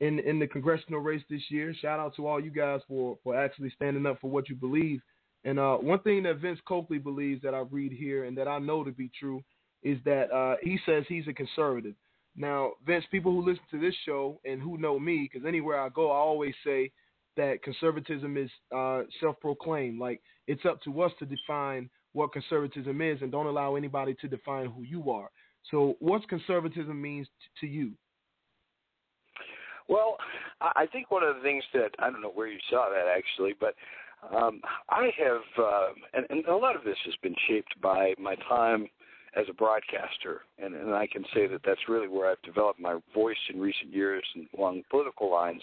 [0.00, 1.74] in in the congressional race this year.
[1.80, 5.00] Shout out to all you guys for for actually standing up for what you believe.
[5.44, 8.58] And uh, one thing that Vince Coakley believes that I read here and that I
[8.58, 9.42] know to be true
[9.82, 11.94] is that uh, he says he's a conservative.
[12.40, 15.90] Now, Vince, people who listen to this show and who know me, because anywhere I
[15.90, 16.90] go, I always say
[17.36, 20.00] that conservatism is uh, self-proclaimed.
[20.00, 24.26] Like it's up to us to define what conservatism is, and don't allow anybody to
[24.26, 25.28] define who you are.
[25.70, 27.92] So, what's conservatism means t- to you?
[29.86, 30.16] Well,
[30.62, 33.54] I think one of the things that I don't know where you saw that actually,
[33.60, 33.74] but
[34.34, 38.34] um, I have, uh, and, and a lot of this has been shaped by my
[38.48, 38.86] time
[39.36, 42.98] as a broadcaster, and, and I can say that that's really where I've developed my
[43.14, 44.24] voice in recent years
[44.56, 45.62] along political lines.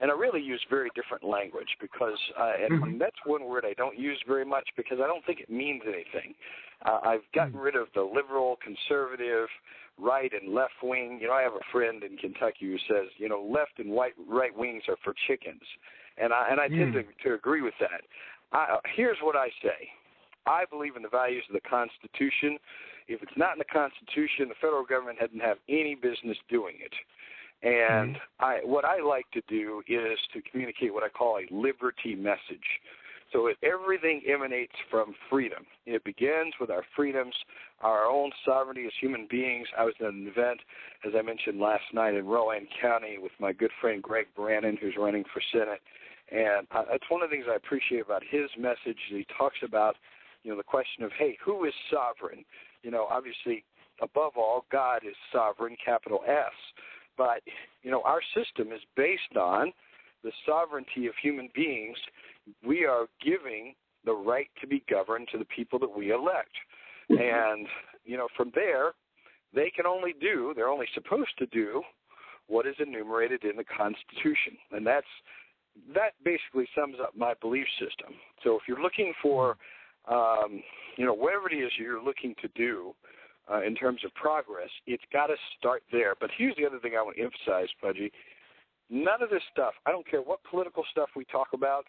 [0.00, 2.98] And I really use very different language because, uh, and Mm-hmm.
[3.00, 6.34] that's one word I don't use very much because I don't think it means anything.
[6.84, 9.48] Uh, I've gotten rid of the liberal, conservative,
[9.98, 11.18] right and left wing.
[11.20, 14.14] You know, I have a friend in Kentucky who says, you know, left and white
[14.28, 15.62] right wings are for chickens,
[16.18, 17.04] and I and I tend Mm.
[17.22, 18.02] to, to agree with that.
[18.52, 19.88] I, here's what I say:
[20.46, 22.58] I believe in the values of the Constitution.
[23.08, 26.94] If it's not in the Constitution, the federal government hadn't have any business doing it.
[27.62, 32.14] And I, what I like to do is to communicate what I call a liberty
[32.14, 32.80] message.
[33.32, 35.64] So it, everything emanates from freedom.
[35.86, 37.34] It begins with our freedoms,
[37.80, 39.66] our own sovereignty as human beings.
[39.78, 40.60] I was at an event,
[41.06, 44.94] as I mentioned last night, in Rowan County with my good friend Greg Brannon, who's
[44.98, 45.80] running for Senate.
[46.30, 48.98] And uh, that's one of the things I appreciate about his message.
[49.08, 49.96] He talks about,
[50.44, 52.44] you know, the question of, hey, who is sovereign?
[52.82, 53.64] You know, obviously,
[54.00, 56.52] above all, God is sovereign, capital S.
[57.16, 57.42] But,
[57.82, 59.72] you know, our system is based on
[60.22, 61.96] the sovereignty of human beings.
[62.66, 63.74] We are giving
[64.04, 66.52] the right to be governed to the people that we elect.
[67.10, 67.22] Mm-hmm.
[67.22, 67.66] And,
[68.04, 68.92] you know, from there,
[69.54, 71.82] they can only do, they're only supposed to do
[72.48, 74.58] what is enumerated in the Constitution.
[74.72, 75.06] And that's
[75.94, 78.14] that basically sums up my belief system.
[78.42, 79.60] So if you're looking for, mm-hmm.
[80.08, 80.62] Um,
[80.96, 82.94] you know, whatever it is you're looking to do
[83.52, 86.14] uh, in terms of progress, it's got to start there.
[86.18, 88.12] But here's the other thing I want to emphasize, Pudgy.
[88.90, 91.84] None of this stuff, I don't care what political stuff we talk about,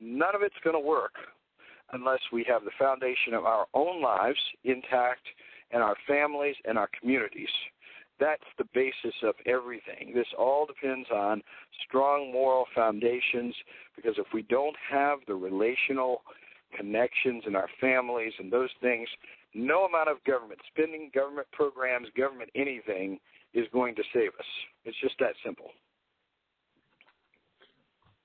[0.00, 1.14] none of it's going to work
[1.92, 5.22] unless we have the foundation of our own lives intact
[5.70, 7.48] and our families and our communities.
[8.18, 10.12] That's the basis of everything.
[10.14, 11.42] This all depends on
[11.86, 13.54] strong moral foundations
[13.94, 16.22] because if we don't have the relational
[16.76, 19.08] connections and our families and those things,
[19.54, 23.18] no amount of government spending, government programs, government anything
[23.54, 24.46] is going to save us.
[24.84, 25.70] It's just that simple.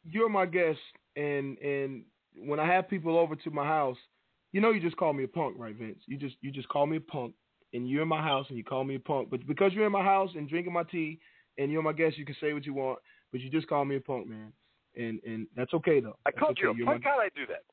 [0.04, 0.80] You're my guest,
[1.16, 2.04] and and
[2.36, 3.98] when I have people over to my house,
[4.52, 6.00] you know, you just call me a punk, right, Vince?
[6.08, 7.34] You just you just call me a punk,
[7.74, 9.30] and you're in my house and you call me a punk.
[9.30, 11.20] But because you're in my house and drinking my tea,
[11.60, 12.98] and you're my guest, you can say what you want,
[13.32, 14.52] but you just call me a punk, man.
[14.98, 16.18] And and that's okay though.
[16.26, 16.62] I That's called okay.
[16.64, 17.04] you a You're punk.
[17.04, 17.64] my- How'd I do that?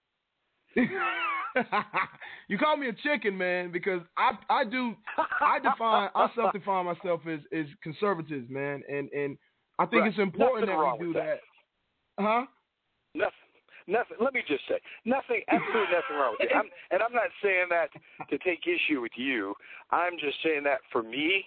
[2.48, 4.94] you call me a chicken, man, because I I do
[5.40, 9.36] I define I self define myself as as conservatives, man, and and
[9.78, 10.10] I think Right.
[10.10, 11.40] it's important Nothing that we do that.
[12.18, 12.22] that.
[12.24, 12.46] Huh?
[13.14, 13.32] Nothing.
[13.86, 14.16] Nothing.
[14.20, 15.40] Let me just say, nothing.
[15.48, 16.54] Absolutely nothing wrong with it.
[16.54, 17.88] I'm, and I'm not saying that
[18.28, 19.54] to take issue with you.
[19.90, 21.44] I'm just saying that for me,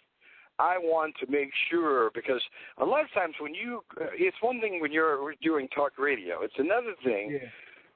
[0.58, 2.42] I want to make sure because
[2.80, 6.42] a lot of times when you, uh, it's one thing when you're doing talk radio.
[6.42, 7.40] It's another thing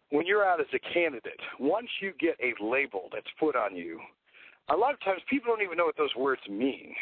[0.09, 1.39] when you're out as a candidate.
[1.59, 3.99] Once you get a label that's put on you,
[4.69, 6.93] a lot of times people don't even know what those words mean.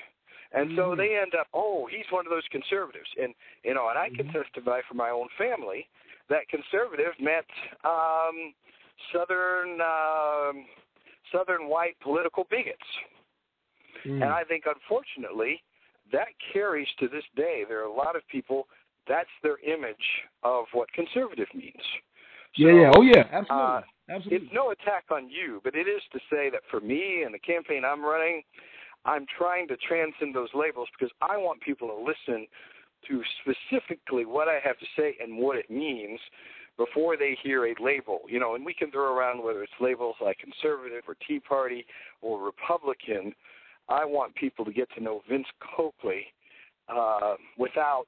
[0.55, 3.09] And so they end up, oh, he's one of those conservatives.
[3.19, 3.33] And,
[3.63, 5.87] you know, and I can testify for my own family
[6.29, 7.45] that conservative meant
[7.83, 8.53] um,
[9.11, 10.65] southern um,
[11.31, 12.77] southern white political bigots.
[14.21, 15.63] And I think, unfortunately,
[16.11, 17.63] that carries to this day.
[17.67, 18.67] There are a lot of people.
[19.07, 19.95] That's their image
[20.43, 21.81] of what conservative means.
[22.55, 22.91] Yeah, yeah.
[22.95, 23.23] Oh, yeah.
[23.31, 23.49] Absolutely.
[23.49, 24.47] Uh, Absolutely.
[24.47, 27.39] It's no attack on you, but it is to say that for me and the
[27.39, 28.43] campaign I'm running,
[29.05, 32.47] I'm trying to transcend those labels because I want people to listen
[33.07, 36.19] to specifically what I have to say and what it means
[36.77, 38.21] before they hear a label.
[38.27, 41.85] You know, and we can throw around whether it's labels like conservative or Tea Party
[42.21, 43.33] or Republican.
[43.89, 46.25] I want people to get to know Vince Coakley
[46.89, 48.05] uh, without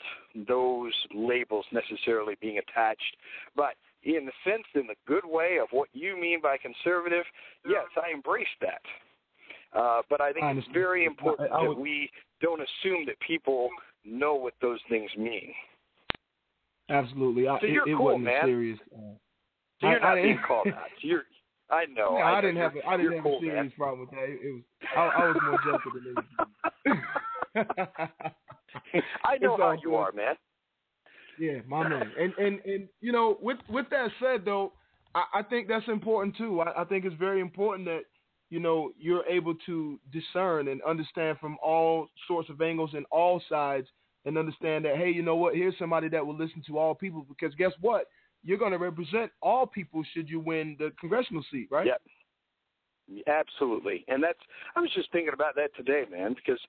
[0.47, 3.17] those labels necessarily being attached.
[3.55, 3.75] But
[4.05, 7.25] in the sense, in the good way of what you mean by conservative,
[7.67, 8.81] yes, I embrace that.
[9.77, 12.09] Uh, but I think I it's very important I- I that we
[12.41, 13.69] don't assume that people
[14.05, 15.53] know what those things mean.
[16.89, 17.47] Absolutely.
[17.47, 18.45] I, So you're it cool, wasn't man.
[18.45, 18.79] serious.
[18.95, 19.17] Uh,
[19.81, 20.89] So you're not being didn't- called out.
[21.01, 21.23] You're,
[21.71, 22.11] I know.
[22.17, 23.71] No, I, didn't have a, I didn't have cool, a serious man.
[23.75, 24.29] problem with that.
[24.29, 24.63] It was
[24.95, 26.15] I, I was more joking than
[26.85, 27.03] anything.
[29.25, 29.95] I know It's how you good.
[29.95, 30.35] are, man.
[31.39, 32.11] Yeah, my man.
[32.19, 34.73] And and and you know, with with that said though,
[35.13, 36.61] I, I think that's important too.
[36.61, 38.01] I, I think it's very important that
[38.49, 43.41] you know you're able to discern and understand from all sorts of angles and all
[43.49, 43.87] sides,
[44.25, 45.55] and understand that hey, you know what?
[45.55, 48.05] Here's somebody that will listen to all people because guess what?
[48.43, 51.87] You're going to represent all people should you win the congressional seat, right?
[51.87, 52.01] Yep.
[53.27, 54.39] Absolutely, and that's.
[54.75, 56.59] I was just thinking about that today, man, because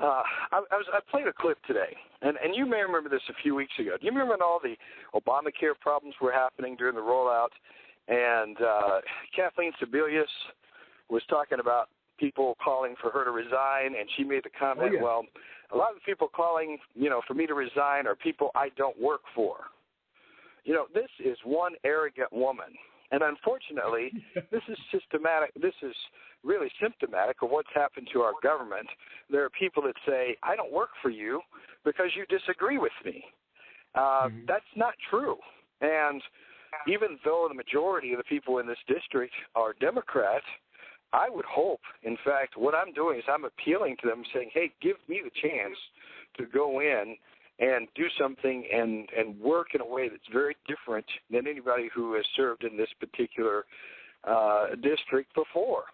[0.00, 0.22] uh,
[0.52, 3.34] I, I was I played a clip today, and and you may remember this a
[3.42, 3.96] few weeks ago.
[3.98, 4.76] Do you remember when all the
[5.14, 7.48] Obamacare problems were happening during the rollout,
[8.08, 9.00] and uh,
[9.34, 10.24] Kathleen Sebelius
[11.08, 11.88] was talking about
[12.18, 15.02] people calling for her to resign, and she made the comment, Oh, yeah.
[15.02, 15.24] "Well,
[15.72, 18.70] a lot of the people calling, you know, for me to resign are people I
[18.76, 19.56] don't work for."
[20.64, 22.74] You know, this is one arrogant woman.
[23.10, 24.12] And unfortunately,
[24.50, 25.50] this is systematic.
[25.60, 25.94] This is
[26.44, 28.86] really symptomatic of what's happened to our government.
[29.30, 31.40] There are people that say, I don't work for you
[31.84, 33.24] because you disagree with me.
[33.94, 35.36] Uh, That's not true.
[35.80, 36.22] And
[36.86, 40.44] even though the majority of the people in this district are Democrats,
[41.12, 44.70] I would hope, in fact, what I'm doing is I'm appealing to them, saying, hey,
[44.82, 45.76] give me the chance
[46.38, 47.16] to go in
[47.58, 52.14] and do something and and work in a way that's very different than anybody who
[52.14, 53.64] has served in this particular
[54.24, 55.84] uh, district before.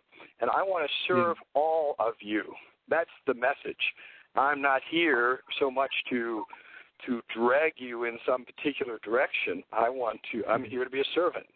[0.41, 2.43] And I want to serve all of you.
[2.89, 3.77] That's the message.
[4.35, 6.45] I'm not here so much to
[7.07, 9.63] to drag you in some particular direction.
[9.73, 10.45] I want to.
[10.47, 11.47] I'm here to be a servant.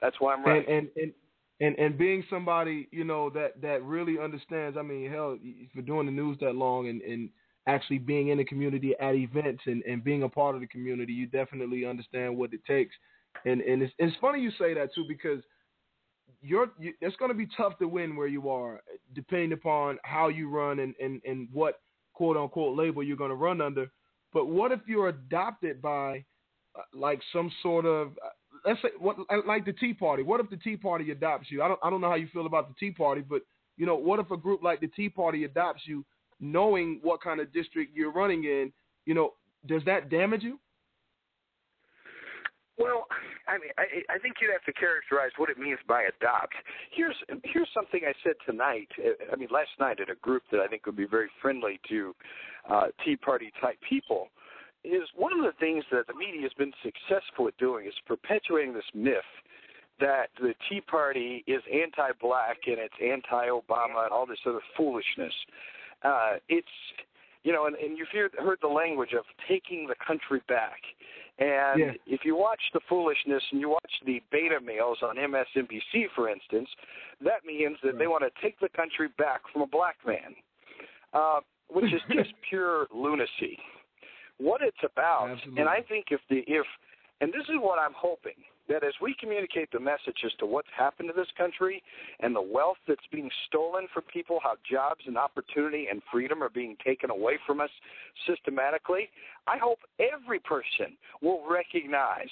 [0.00, 0.66] That's why I'm right.
[0.68, 1.12] And, and and
[1.60, 4.76] and and being somebody you know that that really understands.
[4.78, 5.38] I mean, hell,
[5.74, 7.28] for doing the news that long and and
[7.66, 11.12] actually being in the community at events and and being a part of the community,
[11.12, 12.94] you definitely understand what it takes.
[13.44, 15.42] And and it's it's funny you say that too because
[16.42, 18.80] you're you, it's going to be tough to win where you are,
[19.14, 21.80] depending upon how you run and and and what
[22.14, 23.90] quote unquote label you're going to run under.
[24.32, 26.24] But what if you're adopted by
[26.76, 28.30] uh, like some sort of uh,
[28.66, 30.22] let's say what like the Tea Party?
[30.22, 31.62] What if the Tea Party adopts you?
[31.62, 33.42] I don't I don't know how you feel about the Tea Party, but
[33.76, 36.04] you know what if a group like the Tea Party adopts you,
[36.42, 38.70] knowing what kind of district you're running in?
[39.06, 39.32] You know,
[39.66, 40.58] does that damage you?
[42.78, 43.06] Well,
[43.46, 46.54] I mean, I, I think you'd have to characterize what it means by adopt.
[46.90, 47.14] Here's
[47.44, 48.88] here's something I said tonight.
[49.32, 52.14] I mean, last night at a group that I think would be very friendly to
[52.68, 54.28] uh, Tea Party type people.
[54.84, 58.74] Is one of the things that the media has been successful at doing is perpetuating
[58.74, 59.30] this myth
[60.00, 65.32] that the Tea Party is anti-black and it's anti-Obama and all this other foolishness.
[66.04, 66.68] Uh, it's
[67.44, 70.80] you know, and, and you've heard, heard the language of taking the country back.
[71.38, 71.92] And Yeah.
[72.06, 76.68] if you watch the foolishness and you watch the beta males on MSNBC, for instance,
[77.20, 80.36] that means that they want to take the country back from a black man,
[81.14, 83.58] uh, which is just pure lunacy.
[84.38, 86.66] What it's about, and I think if the if,
[87.20, 88.38] and this is what I'm hoping
[88.68, 91.82] that as we communicate the message as to what's happened to this country
[92.20, 96.50] and the wealth that's being stolen from people, how jobs and opportunity and freedom are
[96.50, 97.70] being taken away from us
[98.26, 99.08] systematically,
[99.46, 102.30] I hope every person will recognize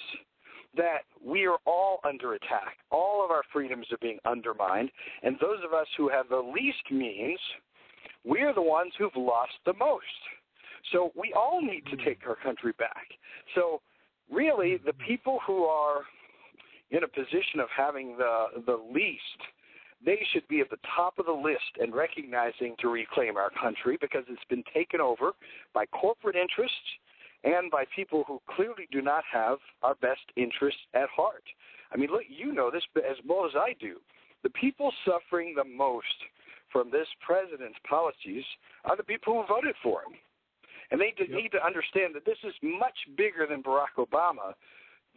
[0.75, 2.77] that we are all under attack.
[2.91, 4.89] All of our freedoms are being undermined,
[5.21, 7.39] and those of us who have the least means,
[8.23, 10.05] we are the ones who've lost the most.
[10.91, 12.05] So we all need to hmm.
[12.05, 13.05] take our country back.
[13.55, 13.81] So
[14.31, 15.07] really, the hmm.
[15.07, 16.01] people who are
[16.91, 19.39] in a position of having the the least,
[20.03, 23.97] they should be at the top of the list and recognizing to reclaim our country
[23.99, 25.31] because it's been taken over
[25.73, 26.77] by corporate interests
[27.43, 31.43] and by people who clearly do not have our best interests at heart.
[31.93, 33.97] I mean, look, you know this as well as I do.
[34.43, 36.05] The people suffering the most
[36.71, 38.43] from this president's policies
[38.85, 40.17] are the people who voted for him.
[40.89, 44.53] And they d- need to understand that this is much bigger than Barack Obama.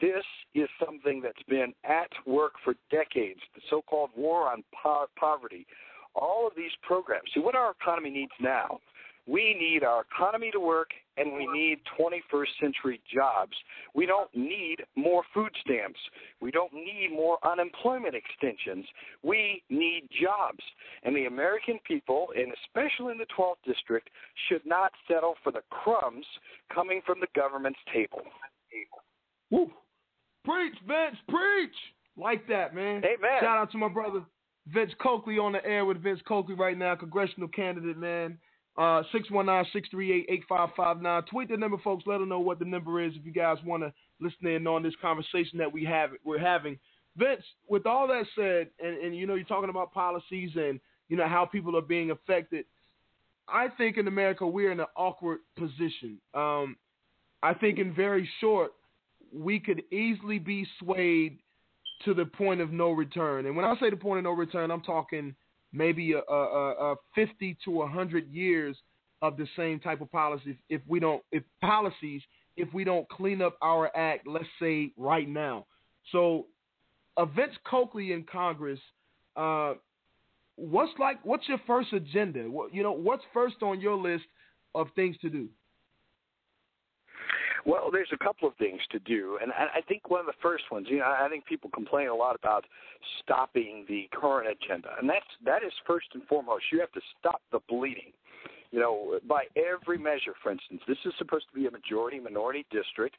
[0.00, 0.24] This
[0.54, 5.66] is something that's been at work for decades, the so called war on po- poverty.
[6.14, 7.30] All of these programs.
[7.34, 8.78] See, what our economy needs now,
[9.26, 13.52] we need our economy to work and we need 21st century jobs.
[13.94, 15.98] We don't need more food stamps.
[16.40, 18.84] We don't need more unemployment extensions.
[19.22, 20.62] We need jobs.
[21.04, 24.10] And the American people, and especially in the 12th district,
[24.48, 26.26] should not settle for the crumbs
[26.72, 28.22] coming from the government's table.
[29.50, 29.70] Woo.
[30.44, 31.74] Preach, Vince, preach.
[32.16, 32.98] Like that, man.
[32.98, 33.40] Amen.
[33.40, 34.22] Shout out to my brother
[34.68, 38.38] Vince Coakley on the air with Vince Coakley right now, congressional candidate, man.
[38.76, 41.26] Uh, 619-638-8559.
[41.26, 42.04] Tweet the number, folks.
[42.06, 44.82] Let them know what the number is if you guys want to listen in on
[44.82, 46.78] this conversation that we have we're having.
[47.16, 51.16] Vince, with all that said, and, and you know, you're talking about policies and you
[51.16, 52.64] know how people are being affected.
[53.48, 56.18] I think in America we're in an awkward position.
[56.32, 56.76] Um,
[57.42, 58.72] I think in very short,
[59.34, 61.38] we could easily be swayed
[62.04, 63.46] to the point of no return.
[63.46, 65.34] And when I say the point of no return, I'm talking
[65.72, 68.76] maybe a, a, a 50 to 100 years
[69.22, 72.20] of the same type of policies if we don't if policies
[72.56, 75.66] if we don't clean up our act let's say right now.
[76.12, 76.46] So
[77.34, 78.78] Vince Coakley in Congress
[79.36, 79.74] uh,
[80.56, 82.42] what's like what's your first agenda?
[82.42, 84.24] What, you know what's first on your list
[84.74, 85.48] of things to do
[87.66, 90.64] well, there's a couple of things to do, and I think one of the first
[90.70, 92.64] ones, you know, I think people complain a lot about
[93.22, 96.64] stopping the current agenda, and that's that is first and foremost.
[96.70, 98.12] You have to stop the bleeding.
[98.70, 102.66] You know, by every measure, for instance, this is supposed to be a majority minority
[102.70, 103.16] district,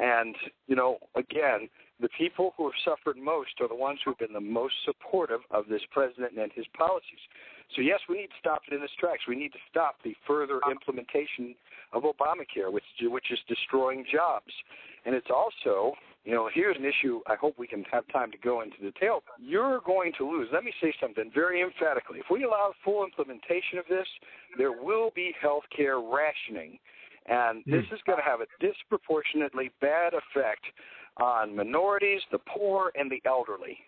[0.00, 0.34] and
[0.66, 1.68] you know, again,
[2.00, 5.40] the people who have suffered most are the ones who have been the most supportive
[5.50, 7.20] of this president and his policies.
[7.74, 9.22] So yes, we need to stop it in its tracks.
[9.26, 11.54] We need to stop the further implementation
[11.92, 14.52] of Obamacare, which which is destroying jobs.
[15.04, 15.94] And it's also,
[16.24, 17.20] you know, here's an issue.
[17.26, 19.22] I hope we can have time to go into detail.
[19.38, 20.48] You're going to lose.
[20.52, 22.18] Let me say something very emphatically.
[22.18, 24.06] If we allow full implementation of this,
[24.58, 26.78] there will be health care rationing.
[27.28, 27.94] And this hmm.
[27.94, 30.64] is going to have a disproportionately bad effect
[31.18, 33.78] on minorities, the poor, and the elderly.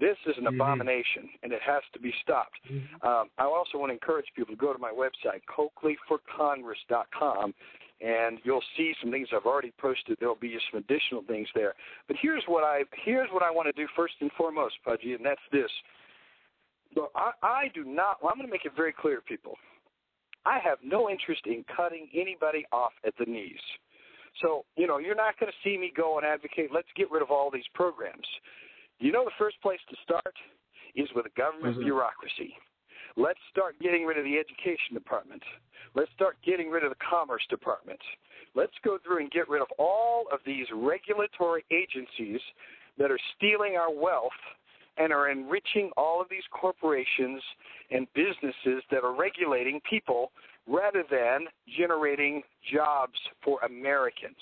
[0.00, 0.54] This is an mm-hmm.
[0.54, 2.58] abomination, and it has to be stopped.
[2.70, 3.06] Mm-hmm.
[3.06, 7.54] Um, I also want to encourage people to go to my website, CoakleyForCongress.com,
[8.00, 10.16] and you'll see some things I've already posted.
[10.18, 11.74] There'll be some additional things there.
[12.08, 15.24] But here's what I here's what I want to do first and foremost, Pudgy, and
[15.24, 15.70] that's this.
[16.94, 18.22] So I, I do not.
[18.22, 19.56] Well, I'm going to make it very clear, people.
[20.44, 23.60] I have no interest in cutting anybody off at the knees.
[24.40, 27.22] So, you know, you're not going to see me go and advocate, let's get rid
[27.22, 28.26] of all these programs.
[28.98, 30.34] You know, the first place to start
[30.94, 31.84] is with a government mm-hmm.
[31.84, 32.54] bureaucracy.
[33.16, 35.42] Let's start getting rid of the education department.
[35.94, 38.00] Let's start getting rid of the commerce department.
[38.54, 42.40] Let's go through and get rid of all of these regulatory agencies
[42.98, 44.32] that are stealing our wealth
[44.98, 47.42] and are enriching all of these corporations
[47.90, 50.32] and businesses that are regulating people
[50.66, 51.46] rather than
[51.78, 52.42] generating
[52.72, 54.36] jobs for Americans.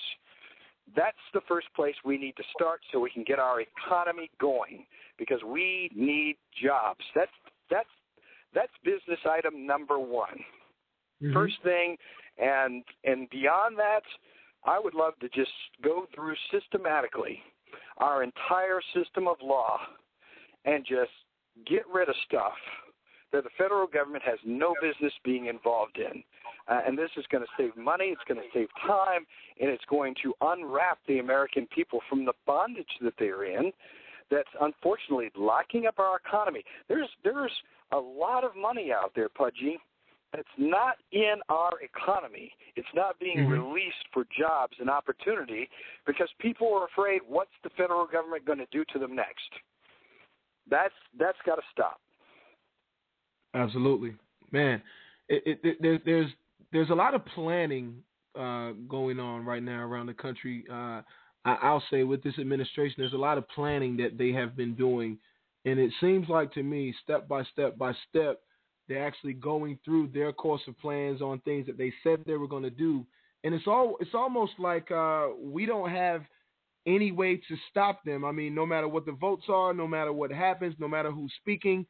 [0.96, 4.86] That's the first place we need to start so we can get our economy going
[5.18, 7.00] because we need jobs.
[7.14, 7.30] That's
[7.70, 7.88] that's
[8.52, 10.40] that's business item number one.
[11.22, 11.32] Mm-hmm.
[11.32, 11.96] First thing,
[12.38, 14.02] and and beyond that,
[14.64, 15.52] I would love to just
[15.82, 17.40] go through systematically
[17.98, 19.78] our entire system of law
[20.64, 21.12] and just
[21.66, 22.54] get rid of stuff
[23.32, 26.22] that the federal government has no business being involved in.
[26.68, 29.26] Uh, and this is going to save money, it's going to save time,
[29.60, 33.72] and it's going to unwrap the American people from the bondage that they're in
[34.30, 36.64] that's unfortunately locking up our economy.
[36.88, 37.52] There's there's
[37.92, 39.78] a lot of money out there, Pudgy,
[40.32, 42.52] that's not in our economy.
[42.76, 43.52] It's not being mm-hmm.
[43.52, 45.68] released for jobs and opportunity
[46.06, 49.50] because people are afraid what's the federal government going to do to them next.
[50.70, 52.00] That's that's got to stop.
[53.54, 54.14] Absolutely,
[54.52, 54.82] man.
[55.28, 56.30] It, it, it, there's
[56.72, 57.96] there's a lot of planning
[58.38, 60.64] uh, going on right now around the country.
[60.70, 61.02] Uh,
[61.44, 64.74] I, will say with this administration, there's a lot of planning that they have been
[64.74, 65.18] doing,
[65.64, 68.40] and it seems like to me, step by step by step,
[68.88, 72.48] they're actually going through their course of plans on things that they said they were
[72.48, 73.04] going to do,
[73.42, 76.22] and it's all it's almost like uh, we don't have
[76.86, 78.24] any way to stop them.
[78.24, 81.32] I mean, no matter what the votes are, no matter what happens, no matter who's
[81.40, 81.86] speaking,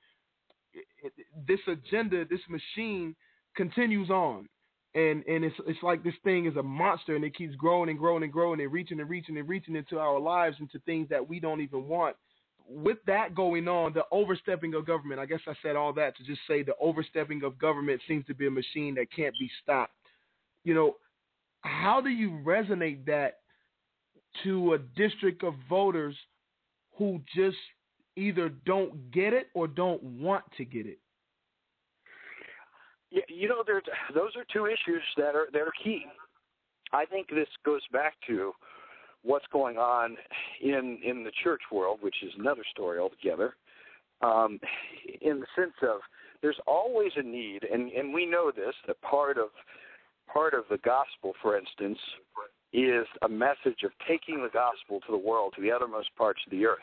[1.46, 3.14] this agenda, this machine
[3.56, 4.48] continues on.
[4.94, 7.98] And and it's it's like this thing is a monster and it keeps growing and
[7.98, 11.28] growing and growing and reaching and reaching and reaching into our lives into things that
[11.28, 12.16] we don't even want.
[12.68, 16.24] With that going on, the overstepping of government, I guess I said all that to
[16.24, 19.92] just say the overstepping of government seems to be a machine that can't be stopped.
[20.64, 20.96] You know,
[21.62, 23.38] how do you resonate that
[24.42, 26.16] to a district of voters
[26.96, 27.56] who just
[28.16, 30.98] either don't get it or don't want to get it?
[33.10, 33.64] Yeah, you know,
[34.14, 36.04] those are two issues that are that are key.
[36.92, 38.52] I think this goes back to
[39.22, 40.16] what's going on
[40.62, 43.54] in in the church world, which is another story altogether.
[44.22, 44.60] Um,
[45.22, 46.00] in the sense of
[46.42, 49.48] there's always a need, and and we know this that part of
[50.32, 51.98] part of the gospel, for instance,
[52.72, 56.50] is a message of taking the gospel to the world, to the uttermost parts of
[56.52, 56.78] the earth.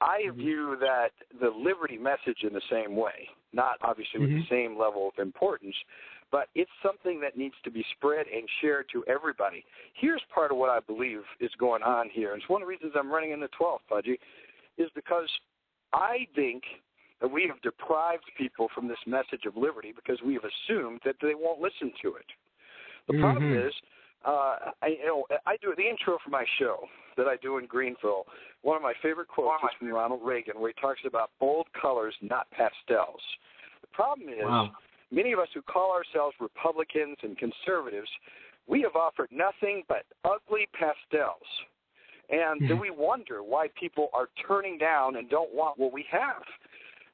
[0.00, 0.38] I mm-hmm.
[0.38, 4.40] view that the liberty message in the same way, not obviously with mm-hmm.
[4.40, 5.76] the same level of importance,
[6.32, 9.64] but it's something that needs to be spread and shared to everybody.
[9.94, 12.70] Here's part of what I believe is going on here, and it's one of the
[12.70, 14.18] reasons I'm running in the 12th, Pudgy,
[14.78, 15.28] is because
[15.92, 16.62] I think
[17.20, 21.16] that we have deprived people from this message of liberty because we have assumed that
[21.20, 22.26] they won't listen to it.
[23.08, 23.66] The problem Mhm.
[23.66, 23.74] is,
[24.24, 27.66] uh, I you know I do the intro for my show that I do in
[27.66, 28.24] Greenville.
[28.62, 32.14] One of my favorite quotes is from Ronald Reagan, where he talks about bold colors,
[32.20, 33.20] not pastels.
[33.80, 34.72] The problem is, Wow.
[35.10, 38.10] many of us who call ourselves Republicans and conservatives,
[38.66, 41.46] we have offered nothing but ugly pastels.
[42.28, 46.42] And then we wonder why people are turning down and don't want what we have.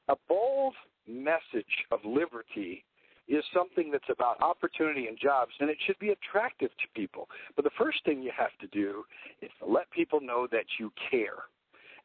[0.09, 0.75] A bold
[1.07, 2.83] message of liberty
[3.27, 7.27] is something that's about opportunity and jobs, and it should be attractive to people.
[7.55, 9.03] But the first thing you have to do
[9.41, 11.43] is to let people know that you care,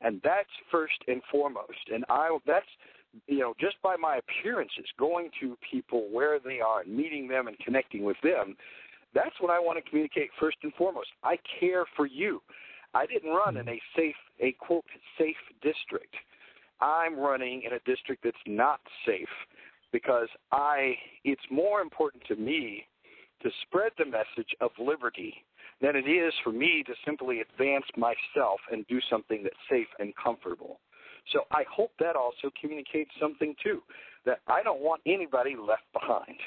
[0.00, 1.90] and that's first and foremost.
[1.92, 2.66] And I that's
[3.26, 7.46] you know just by my appearances, going to people where they are and meeting them
[7.46, 8.56] and connecting with them.
[9.14, 11.08] That's what I want to communicate first and foremost.
[11.22, 12.40] I care for you.
[12.94, 14.84] I didn't run in a safe, a quote,
[15.18, 16.14] safe district.
[16.80, 19.28] I'm running in a district that's not safe
[19.92, 22.86] because I, it's more important to me
[23.42, 25.34] to spread the message of liberty
[25.80, 30.12] than it is for me to simply advance myself and do something that's safe and
[30.22, 30.80] comfortable.
[31.32, 33.82] So I hope that also communicates something too,
[34.24, 36.38] that I don't want anybody left behind.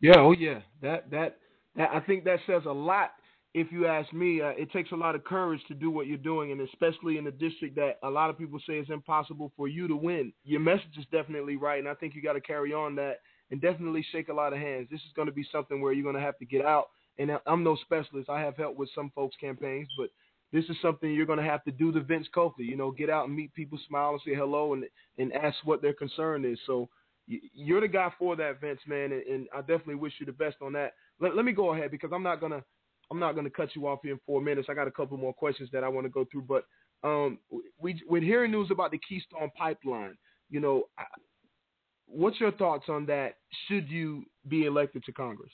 [0.00, 0.60] Yeah, oh yeah.
[0.82, 1.38] That that
[1.76, 3.12] that I think that says a lot.
[3.54, 6.18] If you ask me, uh, it takes a lot of courage to do what you're
[6.18, 9.68] doing, and especially in a district that a lot of people say is impossible for
[9.68, 10.32] you to win.
[10.44, 13.60] Your message is definitely right, and I think you got to carry on that and
[13.60, 14.88] definitely shake a lot of hands.
[14.90, 16.86] This is going to be something where you're going to have to get out.
[17.18, 18.28] And I'm no specialist.
[18.28, 20.10] I have helped with some folks' campaigns, but
[20.52, 22.64] this is something you're going to have to do the Vince Coakley.
[22.64, 24.84] You know, get out and meet people, smile and say hello, and
[25.18, 26.58] and ask what their concern is.
[26.66, 26.88] So
[27.26, 30.56] you're the guy for that, Vince, man, and, and I definitely wish you the best
[30.60, 30.94] on that.
[31.20, 32.62] Let, let me go ahead because I'm not gonna
[33.10, 34.68] I'm not gonna cut you off here in four minutes.
[34.70, 36.64] I got a couple more questions that I want to go through, but
[37.02, 37.38] um,
[37.78, 40.16] we we're hearing news about the Keystone Pipeline.
[40.50, 41.04] You know, I-
[42.06, 43.36] what's your thoughts on that?
[43.68, 45.52] Should you be elected to Congress?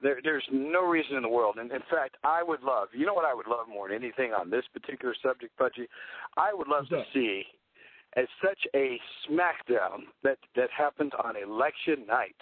[0.00, 1.56] There, there's no reason in the world.
[1.58, 4.32] And in fact, I would love, you know what I would love more than anything
[4.32, 5.88] on this particular subject, Pudgy?
[6.36, 7.42] I would love to see
[8.16, 8.98] as such a
[9.28, 12.36] smackdown that, that happens on election night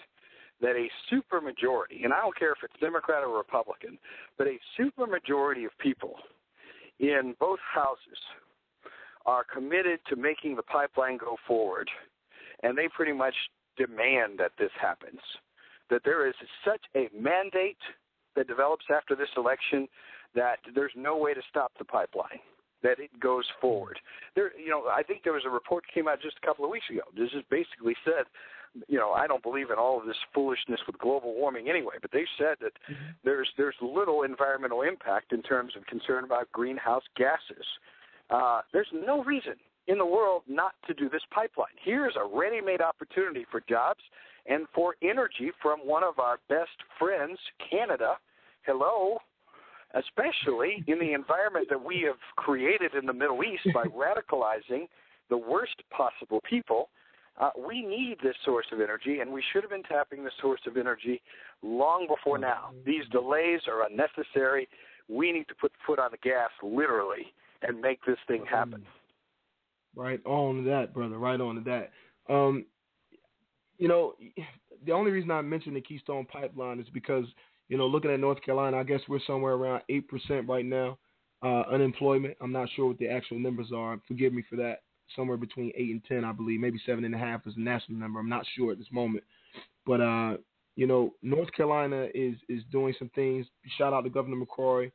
[0.61, 3.98] that a supermajority, and I don't care if it's Democrat or Republican,
[4.38, 6.14] but a supermajority of people
[6.98, 8.18] in both houses
[9.26, 11.90] are committed to making the pipeline go forward,
[12.62, 13.34] and they pretty much
[13.76, 15.20] demand that this happens.
[15.90, 16.34] That there is
[16.64, 17.78] such a mandate
[18.34, 19.88] that develops after this election
[20.34, 22.40] that there's no way to stop the pipeline.
[22.82, 23.98] That it goes forward.
[24.34, 26.64] There, you know, I think there was a report that came out just a couple
[26.64, 27.00] of weeks ago.
[27.16, 28.24] This just basically said,
[28.89, 32.11] you know, I don't believe in all of this foolishness with global warming anyway, but
[32.12, 32.72] they said that
[33.24, 37.66] there's there's little environmental impact in terms of concern about greenhouse gases.
[38.31, 39.55] Uh, there's no reason
[39.87, 41.74] in the world not to do this pipeline.
[41.83, 44.01] Here's a ready-made opportunity for jobs
[44.47, 47.39] and for energy from one of our best friends,
[47.70, 48.14] Canada.
[48.64, 49.18] Hello,
[49.95, 54.89] especially in the environment that we have created in the Middle East by radicalizing
[55.31, 56.89] the worst possible people.
[57.39, 60.61] Uh, we need this source of energy, and we should have been tapping this source
[60.66, 61.20] of energy
[61.62, 62.70] long before now.
[62.84, 64.68] These delays are unnecessary.
[65.09, 67.32] We need to put the foot on the gas, literally,
[67.62, 68.82] and make this thing happen.
[69.95, 71.18] Right on to that, brother.
[71.18, 72.32] Right on to that.
[72.32, 72.66] Um,
[73.78, 74.14] you know,
[74.84, 77.26] the only reason I mentioned the Keystone Pipeline is because
[77.68, 80.99] you know, looking at North Carolina, I guess we're somewhere around eight percent right now
[81.43, 82.37] uh, unemployment.
[82.41, 84.01] I'm not sure what the actual numbers are.
[84.07, 84.82] Forgive me for that.
[85.14, 86.61] Somewhere between eight and ten, I believe.
[86.61, 88.18] Maybe seven and a half is the national number.
[88.18, 89.24] I'm not sure at this moment.
[89.86, 90.36] But uh,
[90.74, 93.46] you know, North Carolina is is doing some things.
[93.78, 94.90] Shout out to Governor McCrory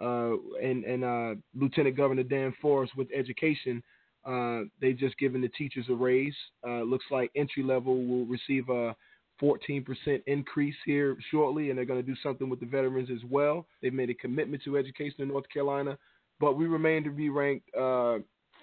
[0.00, 3.82] uh, and and uh, Lieutenant Governor Dan Forest with education.
[4.24, 6.34] Uh, they just given the teachers a raise.
[6.66, 8.94] Uh, looks like entry level will receive a
[9.40, 9.84] 14%
[10.26, 13.66] increase here shortly, and they're going to do something with the veterans as well.
[13.82, 15.96] They've made a commitment to education in North Carolina,
[16.40, 18.18] but we remain to be ranked uh,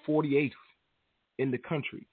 [0.06, 0.52] 48th
[1.38, 2.06] in the country.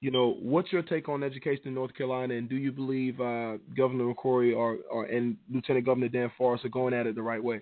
[0.00, 3.58] You know, what's your take on education in North Carolina, and do you believe uh,
[3.76, 7.42] Governor McCrory or, or and Lieutenant Governor Dan Forest are going at it the right
[7.42, 7.60] way?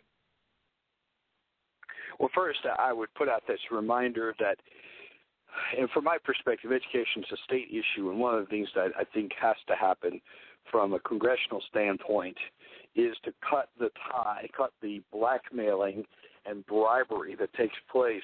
[2.21, 4.59] Well, first, I would put out this reminder that,
[5.79, 8.91] and from my perspective, education is a state issue, and one of the things that
[8.99, 10.21] I think has to happen
[10.71, 12.37] from a congressional standpoint
[12.95, 16.05] is to cut the tie, cut the blackmailing
[16.47, 18.23] and bribery that takes place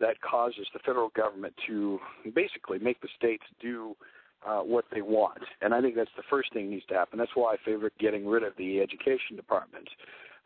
[0.00, 1.98] that causes the federal government to
[2.34, 3.94] basically make the states do
[4.46, 5.42] uh, what they want.
[5.60, 7.18] And I think that's the first thing needs to happen.
[7.18, 9.88] That's why I favor getting rid of the education department.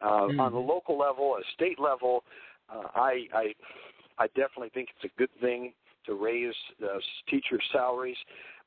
[0.03, 2.25] Uh, On the local level, a state level,
[2.69, 3.55] uh, I, I
[4.19, 5.73] I definitely think it's a good thing
[6.07, 6.99] to raise uh,
[7.31, 8.17] teacher salaries.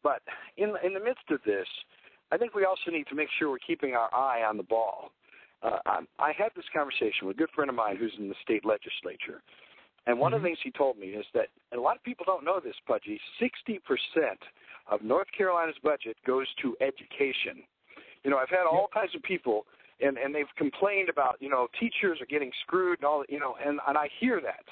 [0.02, 0.22] But
[0.58, 1.68] in in the midst of this,
[2.32, 5.12] I think we also need to make sure we're keeping our eye on the ball.
[5.62, 8.36] Uh, I, I had this conversation with a good friend of mine who's in the
[8.42, 9.42] state legislature,
[10.10, 10.56] and one of the mm-hmm.
[10.56, 13.22] things he told me is that, and a lot of people don't know this, Pudgy,
[13.40, 13.78] 60%
[14.90, 17.62] of North Carolina's budget goes to education.
[18.24, 19.68] You know, I've had all kinds of people,
[20.02, 23.56] and and they've complained about, you know, teachers are getting screwed and all, you know,
[23.64, 24.66] and and I hear that.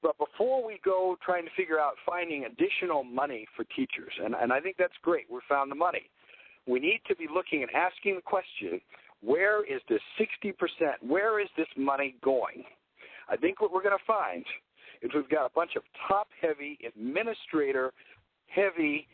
[0.00, 4.52] But before we go trying to figure out finding additional money for teachers, and and
[4.52, 6.08] I think that's great, we found the money.
[6.68, 8.80] We need to be looking and asking the question,
[9.22, 10.54] where is this 60%?
[11.00, 12.62] Where is this money going?
[13.28, 14.44] I think what we're going to find
[15.02, 17.92] is we've got a bunch of top heavy, administrator
[18.46, 19.06] heavy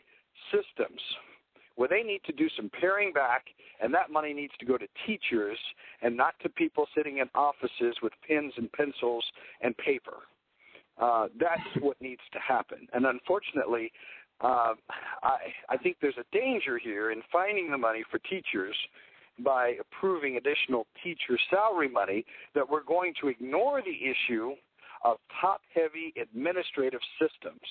[0.51, 1.01] systems
[1.75, 3.45] where they need to do some paring back,
[3.81, 5.57] and that money needs to go to teachers
[6.01, 9.25] and not to people sitting in offices with pens and pencils
[9.61, 10.19] and paper.
[11.01, 12.87] Uh, that's what needs to happen.
[12.93, 13.91] And unfortunately,
[14.41, 14.73] uh,
[15.23, 15.37] I,
[15.69, 18.75] I think there's a danger here in finding the money for teachers
[19.43, 24.53] by approving additional teacher salary money that we're going to ignore the issue
[25.05, 27.61] of top heavy administrative systems.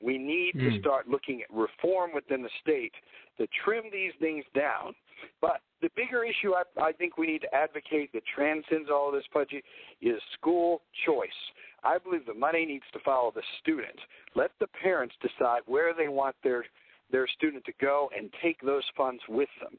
[0.00, 0.60] We need mm.
[0.60, 0.80] to Hmm.
[0.80, 2.94] start looking at reform within the state
[3.36, 4.94] to trim these things down.
[5.40, 9.14] But the bigger issue I, I think we need to advocate that transcends all of
[9.14, 9.62] this, Pudgy,
[10.00, 11.40] is school choice.
[11.82, 13.98] I believe the money needs to follow the student.
[14.36, 16.64] Let the parents decide where they want their
[17.10, 19.78] their student to go and take those funds with them.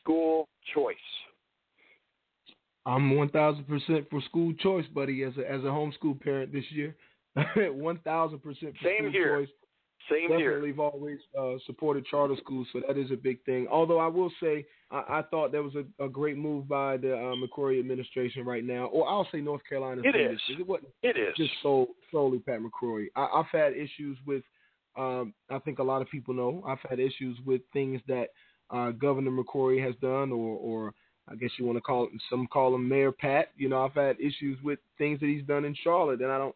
[0.00, 0.96] School choice.
[2.86, 6.96] I'm 1,000% for school choice, buddy, as a, as a homeschool parent this year.
[7.36, 9.40] 1,000% for Same school here.
[9.40, 9.48] choice.
[10.10, 10.66] Same Definitely here.
[10.68, 13.68] have always uh, supported charter schools, so that is a big thing.
[13.70, 17.14] Although I will say, I, I thought that was a, a great move by the
[17.14, 20.40] uh, McCrory administration right now, or I'll say North Carolina's It is.
[20.48, 21.36] It wasn't It is.
[21.36, 23.06] just so, solely Pat McCrory.
[23.14, 24.42] I, I've had issues with,
[24.96, 28.28] um, I think a lot of people know, I've had issues with things that
[28.70, 30.94] uh, Governor McCrory has done, or, or
[31.30, 33.50] I guess you want to call it, some call him Mayor Pat.
[33.56, 36.54] You know, I've had issues with things that he's done in Charlotte, and I don't.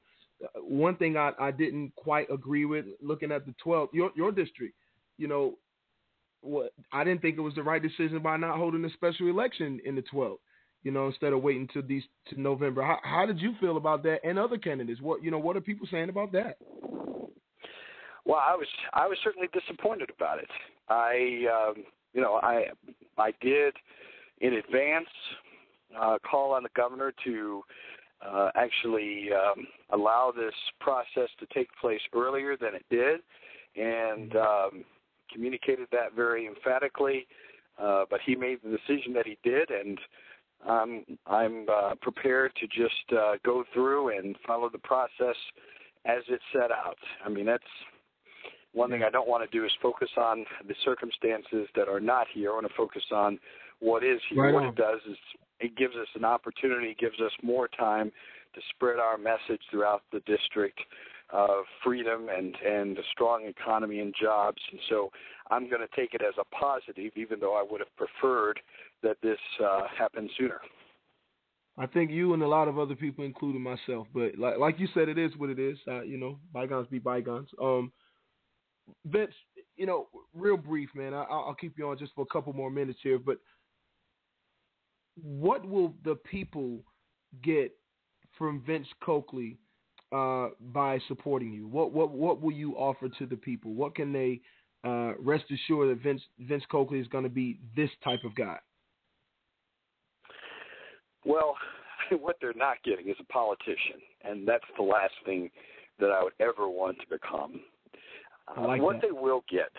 [0.57, 4.75] One thing I, I didn't quite agree with looking at the 12th, your your district,
[5.17, 5.55] you know,
[6.41, 9.81] what I didn't think it was the right decision by not holding a special election
[9.85, 10.39] in the 12th.
[10.83, 12.83] You know, instead of waiting to these to November.
[12.83, 15.01] How, how did you feel about that and other candidates?
[15.01, 16.59] What you know, what are people saying about that?
[18.27, 20.51] Well, I was I was certainly disappointed about it.
[20.89, 22.67] I um, you know I
[23.17, 23.75] I did
[24.45, 25.09] in advance
[25.99, 27.63] uh, call on the governor to
[28.25, 33.21] uh, actually um, allow this process to take place earlier than it did,
[33.77, 34.85] and um,
[35.33, 37.27] communicated that very emphatically.
[37.81, 39.99] Uh, but he made the decision that he did, and
[40.69, 45.37] I'm I'm uh, prepared to just uh, go through and follow the process
[46.05, 46.99] as it's set out.
[47.25, 47.65] I mean that's
[48.73, 52.27] one thing I don't want to do is focus on the circumstances that are not
[52.33, 52.51] here.
[52.51, 53.39] I want to focus on
[53.85, 54.45] what is here.
[54.45, 54.69] Right what on.
[54.71, 55.17] it does is
[55.61, 58.11] it gives us an opportunity, gives us more time
[58.55, 60.81] to spread our message throughout the district
[61.31, 64.61] of freedom and and a strong economy and jobs.
[64.71, 65.11] And so
[65.51, 68.61] I'm going to take it as a positive, even though I would have preferred
[69.03, 70.61] that this uh, happened sooner.
[71.77, 74.89] I think you and a lot of other people, including myself, but like like you
[74.95, 75.77] said, it is what it is.
[75.89, 77.49] Uh, you know, bygones be bygones.
[77.61, 77.93] Um,
[79.07, 79.33] Vince,
[79.77, 81.15] you know, real brief, man.
[81.15, 83.39] I, I'll I'll keep you on just for a couple more minutes here, but
[85.23, 86.81] what will the people
[87.43, 87.73] get
[88.37, 89.59] from Vince Coakley
[90.13, 91.67] uh, by supporting you?
[91.67, 93.73] What what what will you offer to the people?
[93.75, 94.41] What can they
[94.85, 98.59] uh, rest assured that Vince Vince Coakley is going to be this type of guy?
[101.25, 101.57] Well,
[102.21, 105.51] what they're not getting is a politician, and that's the last thing
[105.99, 107.61] that I would ever want to become.
[108.61, 109.03] Like what that.
[109.07, 109.71] they will get,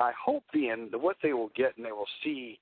[0.00, 2.58] I hope the end, what they will get and they will see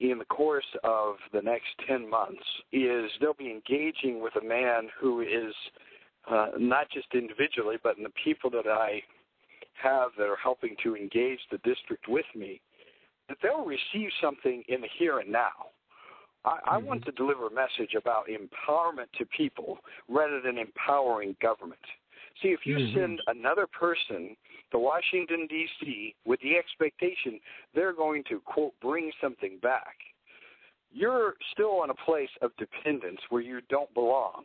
[0.00, 2.42] in the course of the next 10 months
[2.72, 5.54] is they'll be engaging with a man who is
[6.30, 9.02] uh, not just individually, but in the people that I
[9.74, 12.60] have that are helping to engage the district with me,
[13.28, 15.70] that they'll receive something in the here and now.
[16.44, 19.78] I, I want to deliver a message about empowerment to people
[20.08, 21.80] rather than empowering government.
[22.42, 22.94] See, if you Mhm.
[22.94, 24.36] send another person
[24.72, 27.40] to Washington, D.C., with the expectation
[27.74, 29.96] they're going to, quote, bring something back,
[30.92, 34.44] you're still in a place of dependence where you don't belong.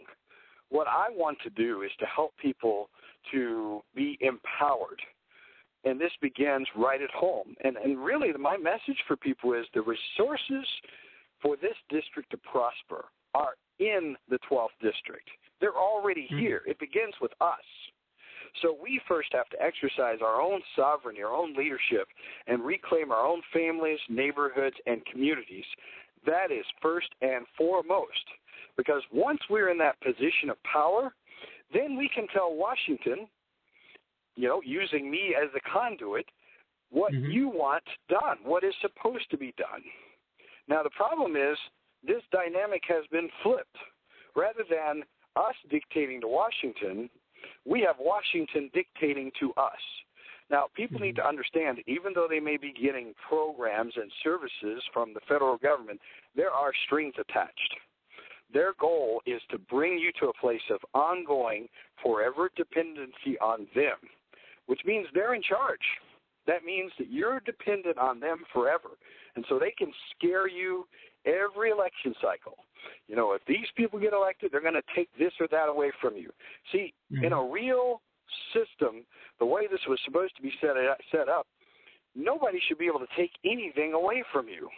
[0.69, 2.89] What I want to do is to help people
[3.31, 5.01] to be empowered.
[5.83, 7.55] And this begins right at home.
[7.63, 10.65] And, and really, my message for people is the resources
[11.41, 15.27] for this district to prosper are in the 12th district.
[15.59, 16.39] They're already mm-hmm.
[16.39, 16.61] here.
[16.67, 17.65] It begins with us.
[18.61, 22.07] So we first have to exercise our own sovereignty, our own leadership,
[22.47, 25.65] and reclaim our own families, neighborhoods, and communities.
[26.25, 28.25] That is first and foremost.
[28.77, 31.13] Because once we're in that position of power,
[31.73, 33.27] then we can tell Washington,
[34.35, 36.25] you know, using me as the conduit,
[36.89, 37.31] what mm-hmm.
[37.31, 39.81] you want done, what is supposed to be done.
[40.67, 41.57] Now, the problem is
[42.05, 43.77] this dynamic has been flipped.
[44.35, 45.03] Rather than
[45.35, 47.09] us dictating to Washington,
[47.65, 49.81] we have Washington dictating to us.
[50.49, 51.23] Now, people need mm-hmm.
[51.23, 55.99] to understand even though they may be getting programs and services from the federal government,
[56.35, 57.75] there are strings attached.
[58.53, 61.67] Their goal is to bring you to a place of ongoing,
[62.03, 63.97] forever dependency on them,
[64.65, 65.79] which means they're in charge.
[66.47, 68.89] That means that you're dependent on them forever.
[69.35, 70.85] And so they can scare you
[71.25, 72.57] every election cycle.
[73.07, 75.91] You know, if these people get elected, they're going to take this or that away
[76.01, 76.31] from you.
[76.71, 77.33] See, in mm-hmm.
[77.33, 78.01] a real
[78.53, 79.05] system,
[79.39, 80.75] the way this was supposed to be set
[81.11, 81.47] set up,
[82.15, 84.69] nobody should be able to take anything away from you.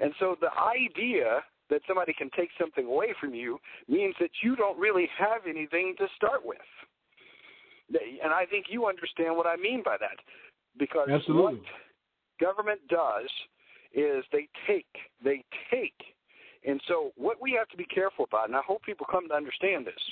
[0.00, 4.56] And so the idea that somebody can take something away from you means that you
[4.56, 6.58] don't really have anything to start with.
[8.22, 10.18] And I think you understand what I mean by that.
[10.78, 11.54] Because Absolutely.
[11.54, 11.62] what
[12.40, 13.28] government does
[13.92, 14.86] is they take,
[15.22, 15.94] they take.
[16.66, 19.34] And so what we have to be careful about, and I hope people come to
[19.34, 20.02] understand this,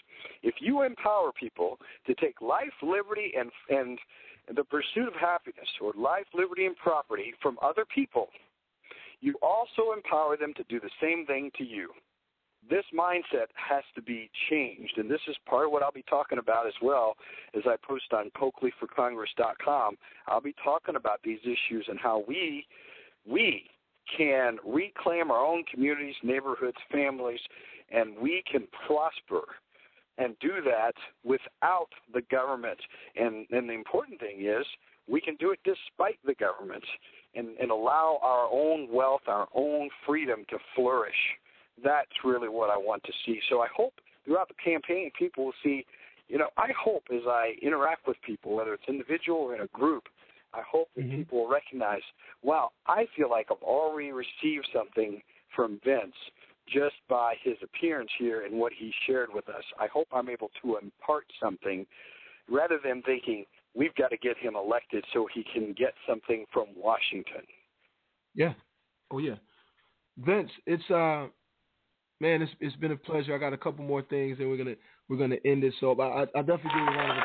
[0.42, 3.98] if you empower people to take life, liberty, and and
[4.54, 8.28] the pursuit of happiness, or life, liberty, and property from other people,
[9.20, 11.90] you also empower them to do the same thing to you.
[12.68, 16.38] This mindset has to be changed, and this is part of what I'll be talking
[16.38, 17.16] about as well
[17.56, 19.96] as I post on CoakleyForCongress.com.
[20.26, 22.66] I'll be talking about these issues and how we
[23.28, 23.68] we
[24.16, 27.40] can reclaim our own communities, neighborhoods, families,
[27.90, 29.42] and we can prosper
[30.18, 30.94] and do that
[31.24, 32.78] without the government.
[33.16, 34.64] And, and the important thing is
[35.08, 36.84] we can do it despite the government
[37.34, 41.14] and, and allow our own wealth, our own freedom to flourish.
[41.82, 43.40] That's really what I want to see.
[43.50, 43.94] So I hope
[44.24, 45.84] throughout the campaign people will see,
[46.28, 49.66] you know, I hope as I interact with people, whether it's individual or in a
[49.68, 50.04] group,
[50.56, 52.00] I hope that people will recognize,
[52.42, 55.20] wow, I feel like I've already received something
[55.54, 56.14] from Vince
[56.68, 59.62] just by his appearance here and what he shared with us.
[59.78, 61.86] I hope I'm able to impart something
[62.48, 63.44] rather than thinking
[63.74, 67.42] we've got to get him elected so he can get something from Washington.
[68.34, 68.54] Yeah.
[69.10, 69.36] Oh yeah.
[70.18, 71.26] Vince, it's uh
[72.20, 73.34] man, it's it's been a pleasure.
[73.34, 74.76] I got a couple more things and we're gonna
[75.08, 75.74] we're gonna end it.
[75.80, 77.18] So I I definitely give you a round of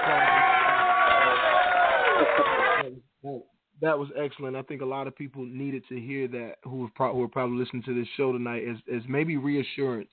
[2.73, 3.01] applause.
[3.23, 3.41] That,
[3.81, 4.55] that was excellent.
[4.55, 7.57] I think a lot of people needed to hear that who pro- who are probably
[7.57, 10.09] listening to this show tonight as as maybe reassurance.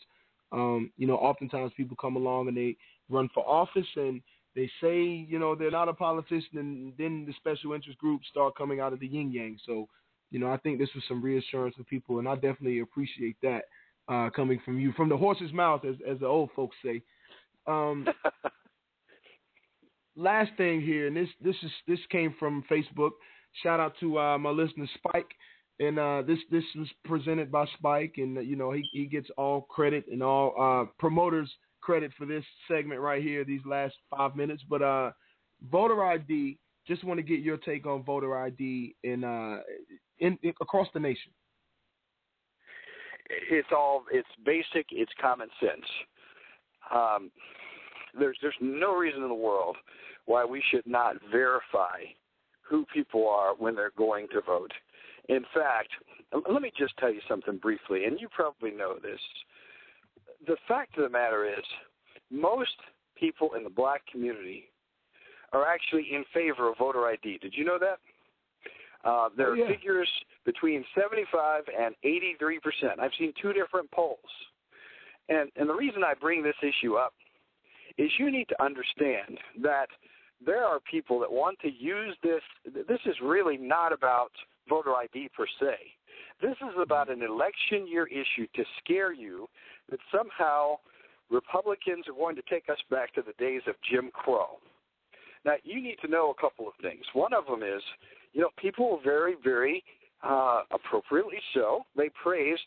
[0.50, 2.76] Um, you know, oftentimes people come along and they
[3.10, 4.22] run for office and
[4.54, 8.56] they say, you know, they're not a politician, and then the special interest groups start
[8.56, 9.58] coming out of the yin yang.
[9.64, 9.86] So,
[10.30, 13.64] you know, I think this was some reassurance for people, and I definitely appreciate that
[14.08, 17.02] uh, coming from you, from the horse's mouth, as as the old folks say.
[17.66, 18.08] Um,
[20.18, 23.12] last thing here, and this this is this came from Facebook.
[23.62, 25.30] Shout out to uh, my listener Spike,
[25.80, 29.62] and uh, this this was presented by Spike, and you know he he gets all
[29.62, 31.50] credit and all uh, promoters
[31.80, 34.62] credit for this segment right here, these last five minutes.
[34.68, 35.12] But uh,
[35.70, 39.58] voter ID, just want to get your take on voter ID uh
[40.20, 41.32] in, in across the nation.
[43.50, 45.86] It's all it's basic, it's common sense.
[46.92, 47.30] Um,
[48.18, 49.76] there's there's no reason in the world
[50.28, 52.00] why we should not verify
[52.60, 54.70] who people are when they're going to vote.
[55.30, 55.88] In fact,
[56.50, 59.18] let me just tell you something briefly, and you probably know this.
[60.46, 61.64] The fact of the matter is,
[62.30, 62.76] most
[63.18, 64.70] people in the black community
[65.54, 67.38] are actually in favor of voter ID.
[67.38, 67.98] Did you know that?
[69.08, 69.64] Uh, there Oh, yeah.
[69.64, 70.08] are figures
[70.44, 73.00] between 75 and 83 percent.
[73.00, 74.18] I've seen two different polls,
[75.30, 77.14] and and the reason I bring this issue up
[77.96, 79.88] is you need to understand that
[80.44, 82.42] there are people that want to use this.
[82.64, 84.30] This is really not about
[84.68, 85.76] voter ID per se.
[86.40, 89.48] This is about an election year issue to scare you
[89.90, 90.76] that somehow
[91.30, 94.58] Republicans are going to take us back to the days of Jim Crow.
[95.44, 97.04] Now, you need to know a couple of things.
[97.12, 97.82] One of them is,
[98.32, 99.84] you know, people were very, very
[100.22, 101.82] uh, appropriately so.
[101.96, 102.66] They praised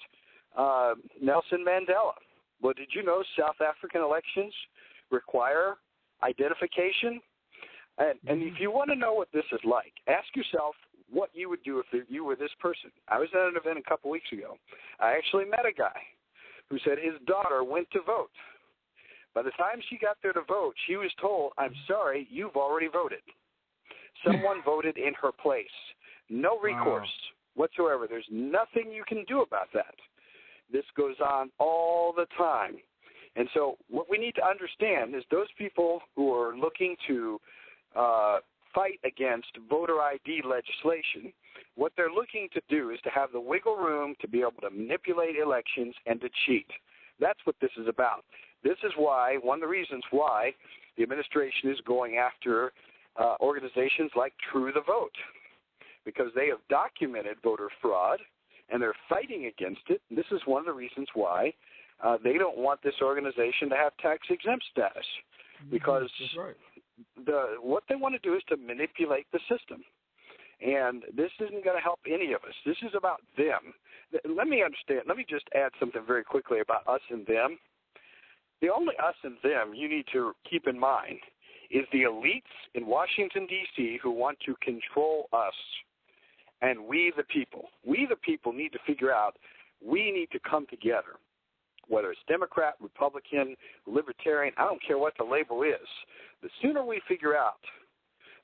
[0.58, 2.14] uh, Nelson Mandela.
[2.62, 4.54] Well, did you know South African elections
[5.10, 5.76] require
[6.24, 7.20] identification?
[8.02, 8.64] And, and if mm-hmm.
[8.64, 10.74] you want to know what this is like, ask yourself
[11.12, 12.90] what you would do if you were this person.
[13.08, 14.58] I was at an event a couple weeks ago.
[15.00, 16.00] I actually met a guy
[16.70, 18.32] who said his daughter went to vote,
[19.36, 22.88] By the time she got there to vote, she was told, I'm sorry, you've already
[22.88, 23.22] voted.
[24.26, 25.66] Someone voted in her place.
[26.30, 27.10] No recourse
[27.56, 28.08] whatsoever.
[28.10, 29.96] There's nothing you can do about that.
[30.72, 32.78] This goes on all the time.
[33.36, 37.40] And so, what we need to understand is those people who are looking to
[37.96, 38.40] uh,
[38.74, 41.34] fight against voter ID legislation,
[41.76, 44.70] what they're looking to do is to have the wiggle room to be able to
[44.70, 46.68] manipulate elections and to cheat.
[47.20, 48.24] That's what this is about.
[48.64, 50.54] This is why, one of the reasons why
[50.98, 52.74] the administration is going after
[53.20, 55.16] uh, organizations like True the Vote,
[56.06, 58.20] because they have documented voter fraud
[58.70, 60.02] and they're fighting against it.
[60.10, 61.54] This is one of the reasons why
[62.04, 65.06] uh, they don't want this organization to have tax exempt status,
[65.70, 66.56] because right.
[67.26, 69.84] The what they want to do is to manipulate the system.
[70.62, 72.54] And this isn't going to help any of us.
[72.66, 73.74] This is about them.
[74.30, 75.02] Let me understand.
[75.08, 77.58] Let me just add something very quickly about us and them.
[78.62, 81.20] The only us and them you need to keep in mind
[81.72, 85.54] is the elites in Washington, D.C., who want to control us
[86.62, 87.70] and we, the people.
[87.86, 89.38] We, the people, need to figure out
[89.84, 91.18] we need to come together,
[91.88, 93.56] whether it's Democrat, Republican,
[93.88, 95.88] Libertarian, I don't care what the label is.
[96.42, 97.60] The sooner we figure out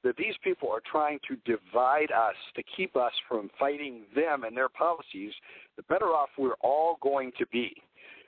[0.04, 4.56] that these people are trying to divide us to keep us from fighting them and
[4.56, 5.34] their policies,
[5.76, 7.76] the better off we're all going to be.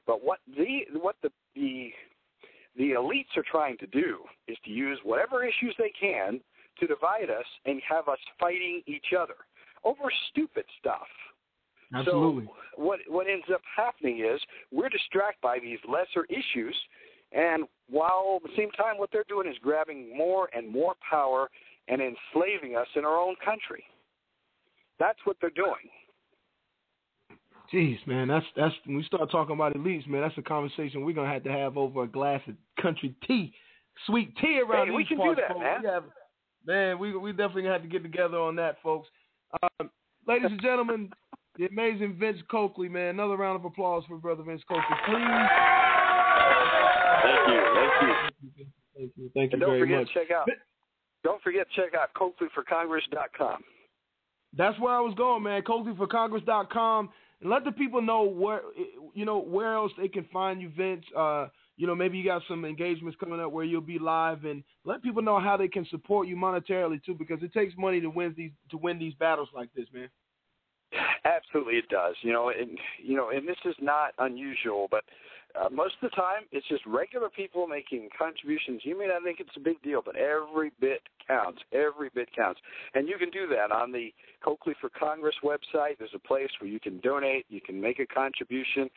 [0.08, 1.92] But what the what the the
[2.76, 6.40] the elites are trying to do is to use whatever issues they can
[6.80, 9.36] to divide us and have us fighting each other
[9.84, 11.08] over stupid stuff.
[11.94, 12.46] Absolutely.
[12.46, 14.40] So what what ends up happening is
[14.72, 16.76] we're distracted by these lesser issues,
[17.32, 21.50] and while at the same time what they're doing is grabbing more and more power
[21.88, 23.84] and enslaving us in our own country.
[25.00, 25.90] That's what they're doing.
[27.74, 30.22] Jeez, man, that's that's when we start talking about elites, man.
[30.22, 33.54] That's a conversation we're gonna have to have over a glass of country tea,
[34.08, 35.64] sweet tea around Hey, these we can do parts, that, folks.
[35.64, 35.82] man.
[35.84, 36.04] We have,
[36.66, 39.08] man, we we definitely have to get together on that, folks.
[39.62, 39.92] Um,
[40.28, 41.12] ladies and gentlemen,
[41.58, 43.10] the amazing Vince Coakley, man.
[43.10, 45.79] Another round of applause for brother Vince Coakley, please.
[47.30, 47.62] Thank you.
[47.76, 48.66] Thank you.
[48.96, 49.32] Thank you.
[49.34, 50.08] Thank you and don't very forget much.
[50.08, 50.48] to check out
[51.24, 53.64] don't forget to check out CoakleyForCongress.com.
[54.58, 55.62] That's where I was going, man.
[55.64, 57.10] CoakleyForCongress.com,
[57.42, 58.62] and let the people know where
[59.14, 61.06] you know where else they can find you, Vince.
[61.16, 61.48] Uh,
[61.78, 65.04] you know, maybe you got some engagements coming up where you'll be live, and let
[65.04, 68.34] people know how they can support you monetarily too, because it takes money to win
[68.36, 70.10] these to win these battles like this, man.
[71.26, 72.16] Absolutely, it does.
[72.22, 75.04] You know, and you know, and this is not unusual, but
[75.60, 78.82] uh, most of the time it's just regular people making contributions.
[78.84, 81.60] You may not think it's a big deal, but every bit counts.
[81.74, 82.60] Every bit counts,
[82.94, 84.14] and you can do that on the
[84.44, 85.98] Coakley for Congress website.
[85.98, 87.46] There's a place where you can donate.
[87.50, 88.90] You can make a contribution.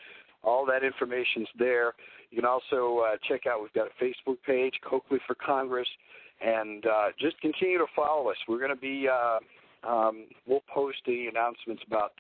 [0.45, 1.95] All that information's there.
[2.31, 3.63] You can also uh, check out.
[3.63, 5.89] We've got a Facebook page, Coakley for Congress,
[6.45, 8.37] and uh, just continue to follow us.
[8.49, 9.09] We're going to be.
[9.09, 9.39] Uh,
[9.85, 12.13] um, we'll post the announcements about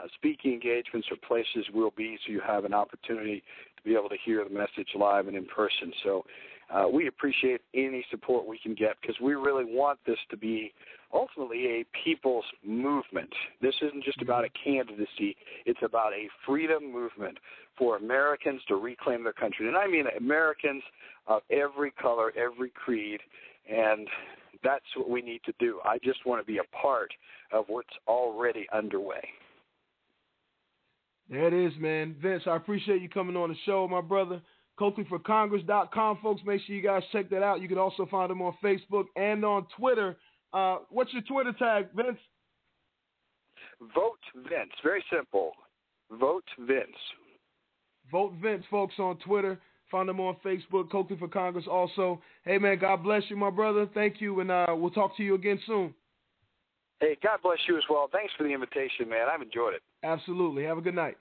[0.00, 3.42] uh, speaking engagements or places we'll be so you have an opportunity
[3.82, 5.92] to be able to hear the message live and in person.
[6.04, 6.24] So
[6.72, 10.72] uh, we appreciate any support we can get because we really want this to be
[11.12, 13.30] ultimately a people's movement.
[13.60, 15.36] This isn't just about a candidacy,
[15.66, 17.38] it's about a freedom movement
[17.76, 19.66] for Americans to reclaim their country.
[19.66, 20.82] And I mean Americans
[21.26, 23.20] of every color, every creed,
[23.68, 24.06] and
[24.62, 25.80] that's what we need to do.
[25.84, 27.10] I just want to be a part
[27.52, 29.22] of what's already underway.
[31.30, 32.16] There it is, man.
[32.20, 34.40] Vince, I appreciate you coming on the show, my brother.
[34.80, 36.42] CoakleyForCongress.com, folks.
[36.44, 37.60] Make sure you guys check that out.
[37.60, 40.16] You can also find him on Facebook and on Twitter.
[40.52, 42.18] Uh, what's your Twitter tag, Vince?
[43.94, 44.72] Vote Vince.
[44.82, 45.52] Very simple.
[46.18, 46.86] Vote Vince.
[48.10, 49.60] Vote Vince, folks, on Twitter.
[49.90, 52.20] Find him on Facebook, Coakley for Congress also.
[52.44, 53.88] Hey, man, God bless you, my brother.
[53.92, 55.94] Thank you, and uh, we'll talk to you again soon.
[57.00, 58.08] Hey, God bless you as well.
[58.12, 59.26] Thanks for the invitation, man.
[59.32, 59.82] I've enjoyed it.
[60.02, 60.64] Absolutely.
[60.64, 61.16] Have a good night.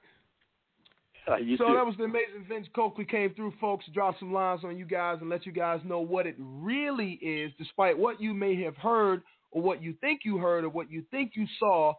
[1.29, 1.73] Uh, you so too.
[1.73, 3.85] that was the amazing Vince Coakley came through, folks.
[3.93, 7.51] Drop some lines on you guys and let you guys know what it really is,
[7.57, 11.03] despite what you may have heard or what you think you heard or what you
[11.11, 11.93] think you saw.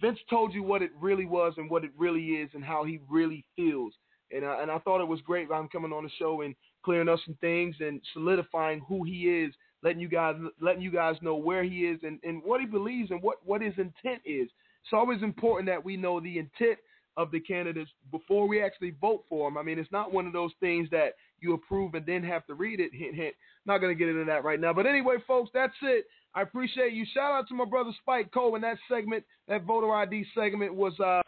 [0.00, 3.00] Vince told you what it really was and what it really is and how he
[3.08, 3.92] really feels.
[4.30, 6.54] And I, and I thought it was great by him coming on the show and
[6.84, 11.16] clearing up some things and solidifying who he is, letting you guys letting you guys
[11.22, 14.48] know where he is and, and what he believes and what, what his intent is.
[14.82, 16.78] It's always important that we know the intent
[17.16, 19.58] of the candidates before we actually vote for them.
[19.58, 22.54] I mean, it's not one of those things that you approve and then have to
[22.54, 22.92] read it.
[22.94, 23.34] Hint, hint.
[23.66, 24.72] Not going to get into that right now.
[24.72, 26.06] But anyway, folks, that's it.
[26.34, 27.04] I appreciate you.
[27.12, 28.54] Shout out to my brother Spike Cole.
[28.54, 31.22] in that segment, that voter ID segment, was uh,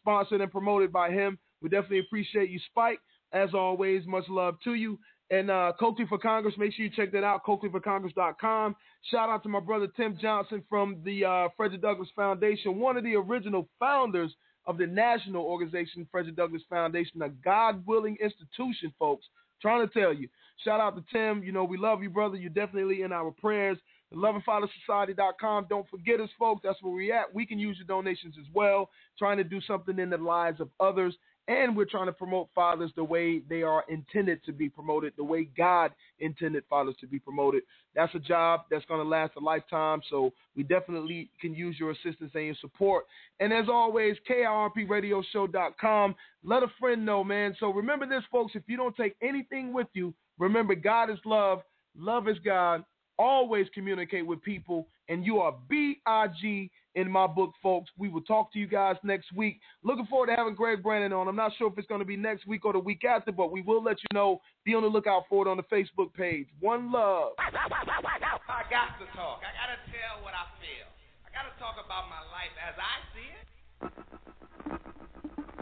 [0.00, 1.38] sponsored and promoted by him.
[1.60, 3.00] We definitely appreciate you, Spike.
[3.32, 4.98] As always, much love to you.
[5.30, 8.76] And uh, Coakley for Congress, make sure you check that out, CoakleyForCongress.com.
[9.10, 13.04] Shout out to my brother Tim Johnson from the uh, Frederick Douglass Foundation, one of
[13.04, 14.32] the original founders
[14.66, 19.26] of the national organization, Frederick Douglass Foundation, a God willing institution, folks.
[19.62, 20.28] Trying to tell you.
[20.62, 21.42] Shout out to Tim.
[21.42, 22.36] You know, we love you, brother.
[22.36, 23.78] You're definitely in our prayers.
[24.14, 25.66] LovingFatherSociety.com.
[25.68, 26.62] Don't forget us, folks.
[26.64, 27.34] That's where we at.
[27.34, 28.90] We can use your donations as well.
[29.18, 31.16] Trying to do something in the lives of others.
[31.46, 35.24] And we're trying to promote fathers the way they are intended to be promoted, the
[35.24, 37.64] way God intended fathers to be promoted.
[37.94, 40.00] That's a job that's going to last a lifetime.
[40.08, 43.04] So we definitely can use your assistance and your support.
[43.40, 46.14] And as always, KIRPRadioshow.com.
[46.42, 47.54] Let a friend know, man.
[47.60, 48.52] So remember this, folks.
[48.54, 51.60] If you don't take anything with you, remember God is love,
[51.96, 52.84] love is God.
[53.18, 57.90] Always communicate with people, and you are B I G in my book, folks.
[57.98, 59.60] We will talk to you guys next week.
[59.82, 61.28] Looking forward to having Greg Brandon on.
[61.28, 63.52] I'm not sure if it's going to be next week or the week after, but
[63.52, 64.40] we will let you know.
[64.64, 66.46] Be on the lookout for it on the Facebook page.
[66.60, 67.32] One love.
[67.38, 69.42] I got to talk.
[69.42, 70.88] I got to tell what I feel.
[71.26, 73.44] I got to talk about my life as I see it.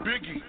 [0.03, 0.41] Biggie.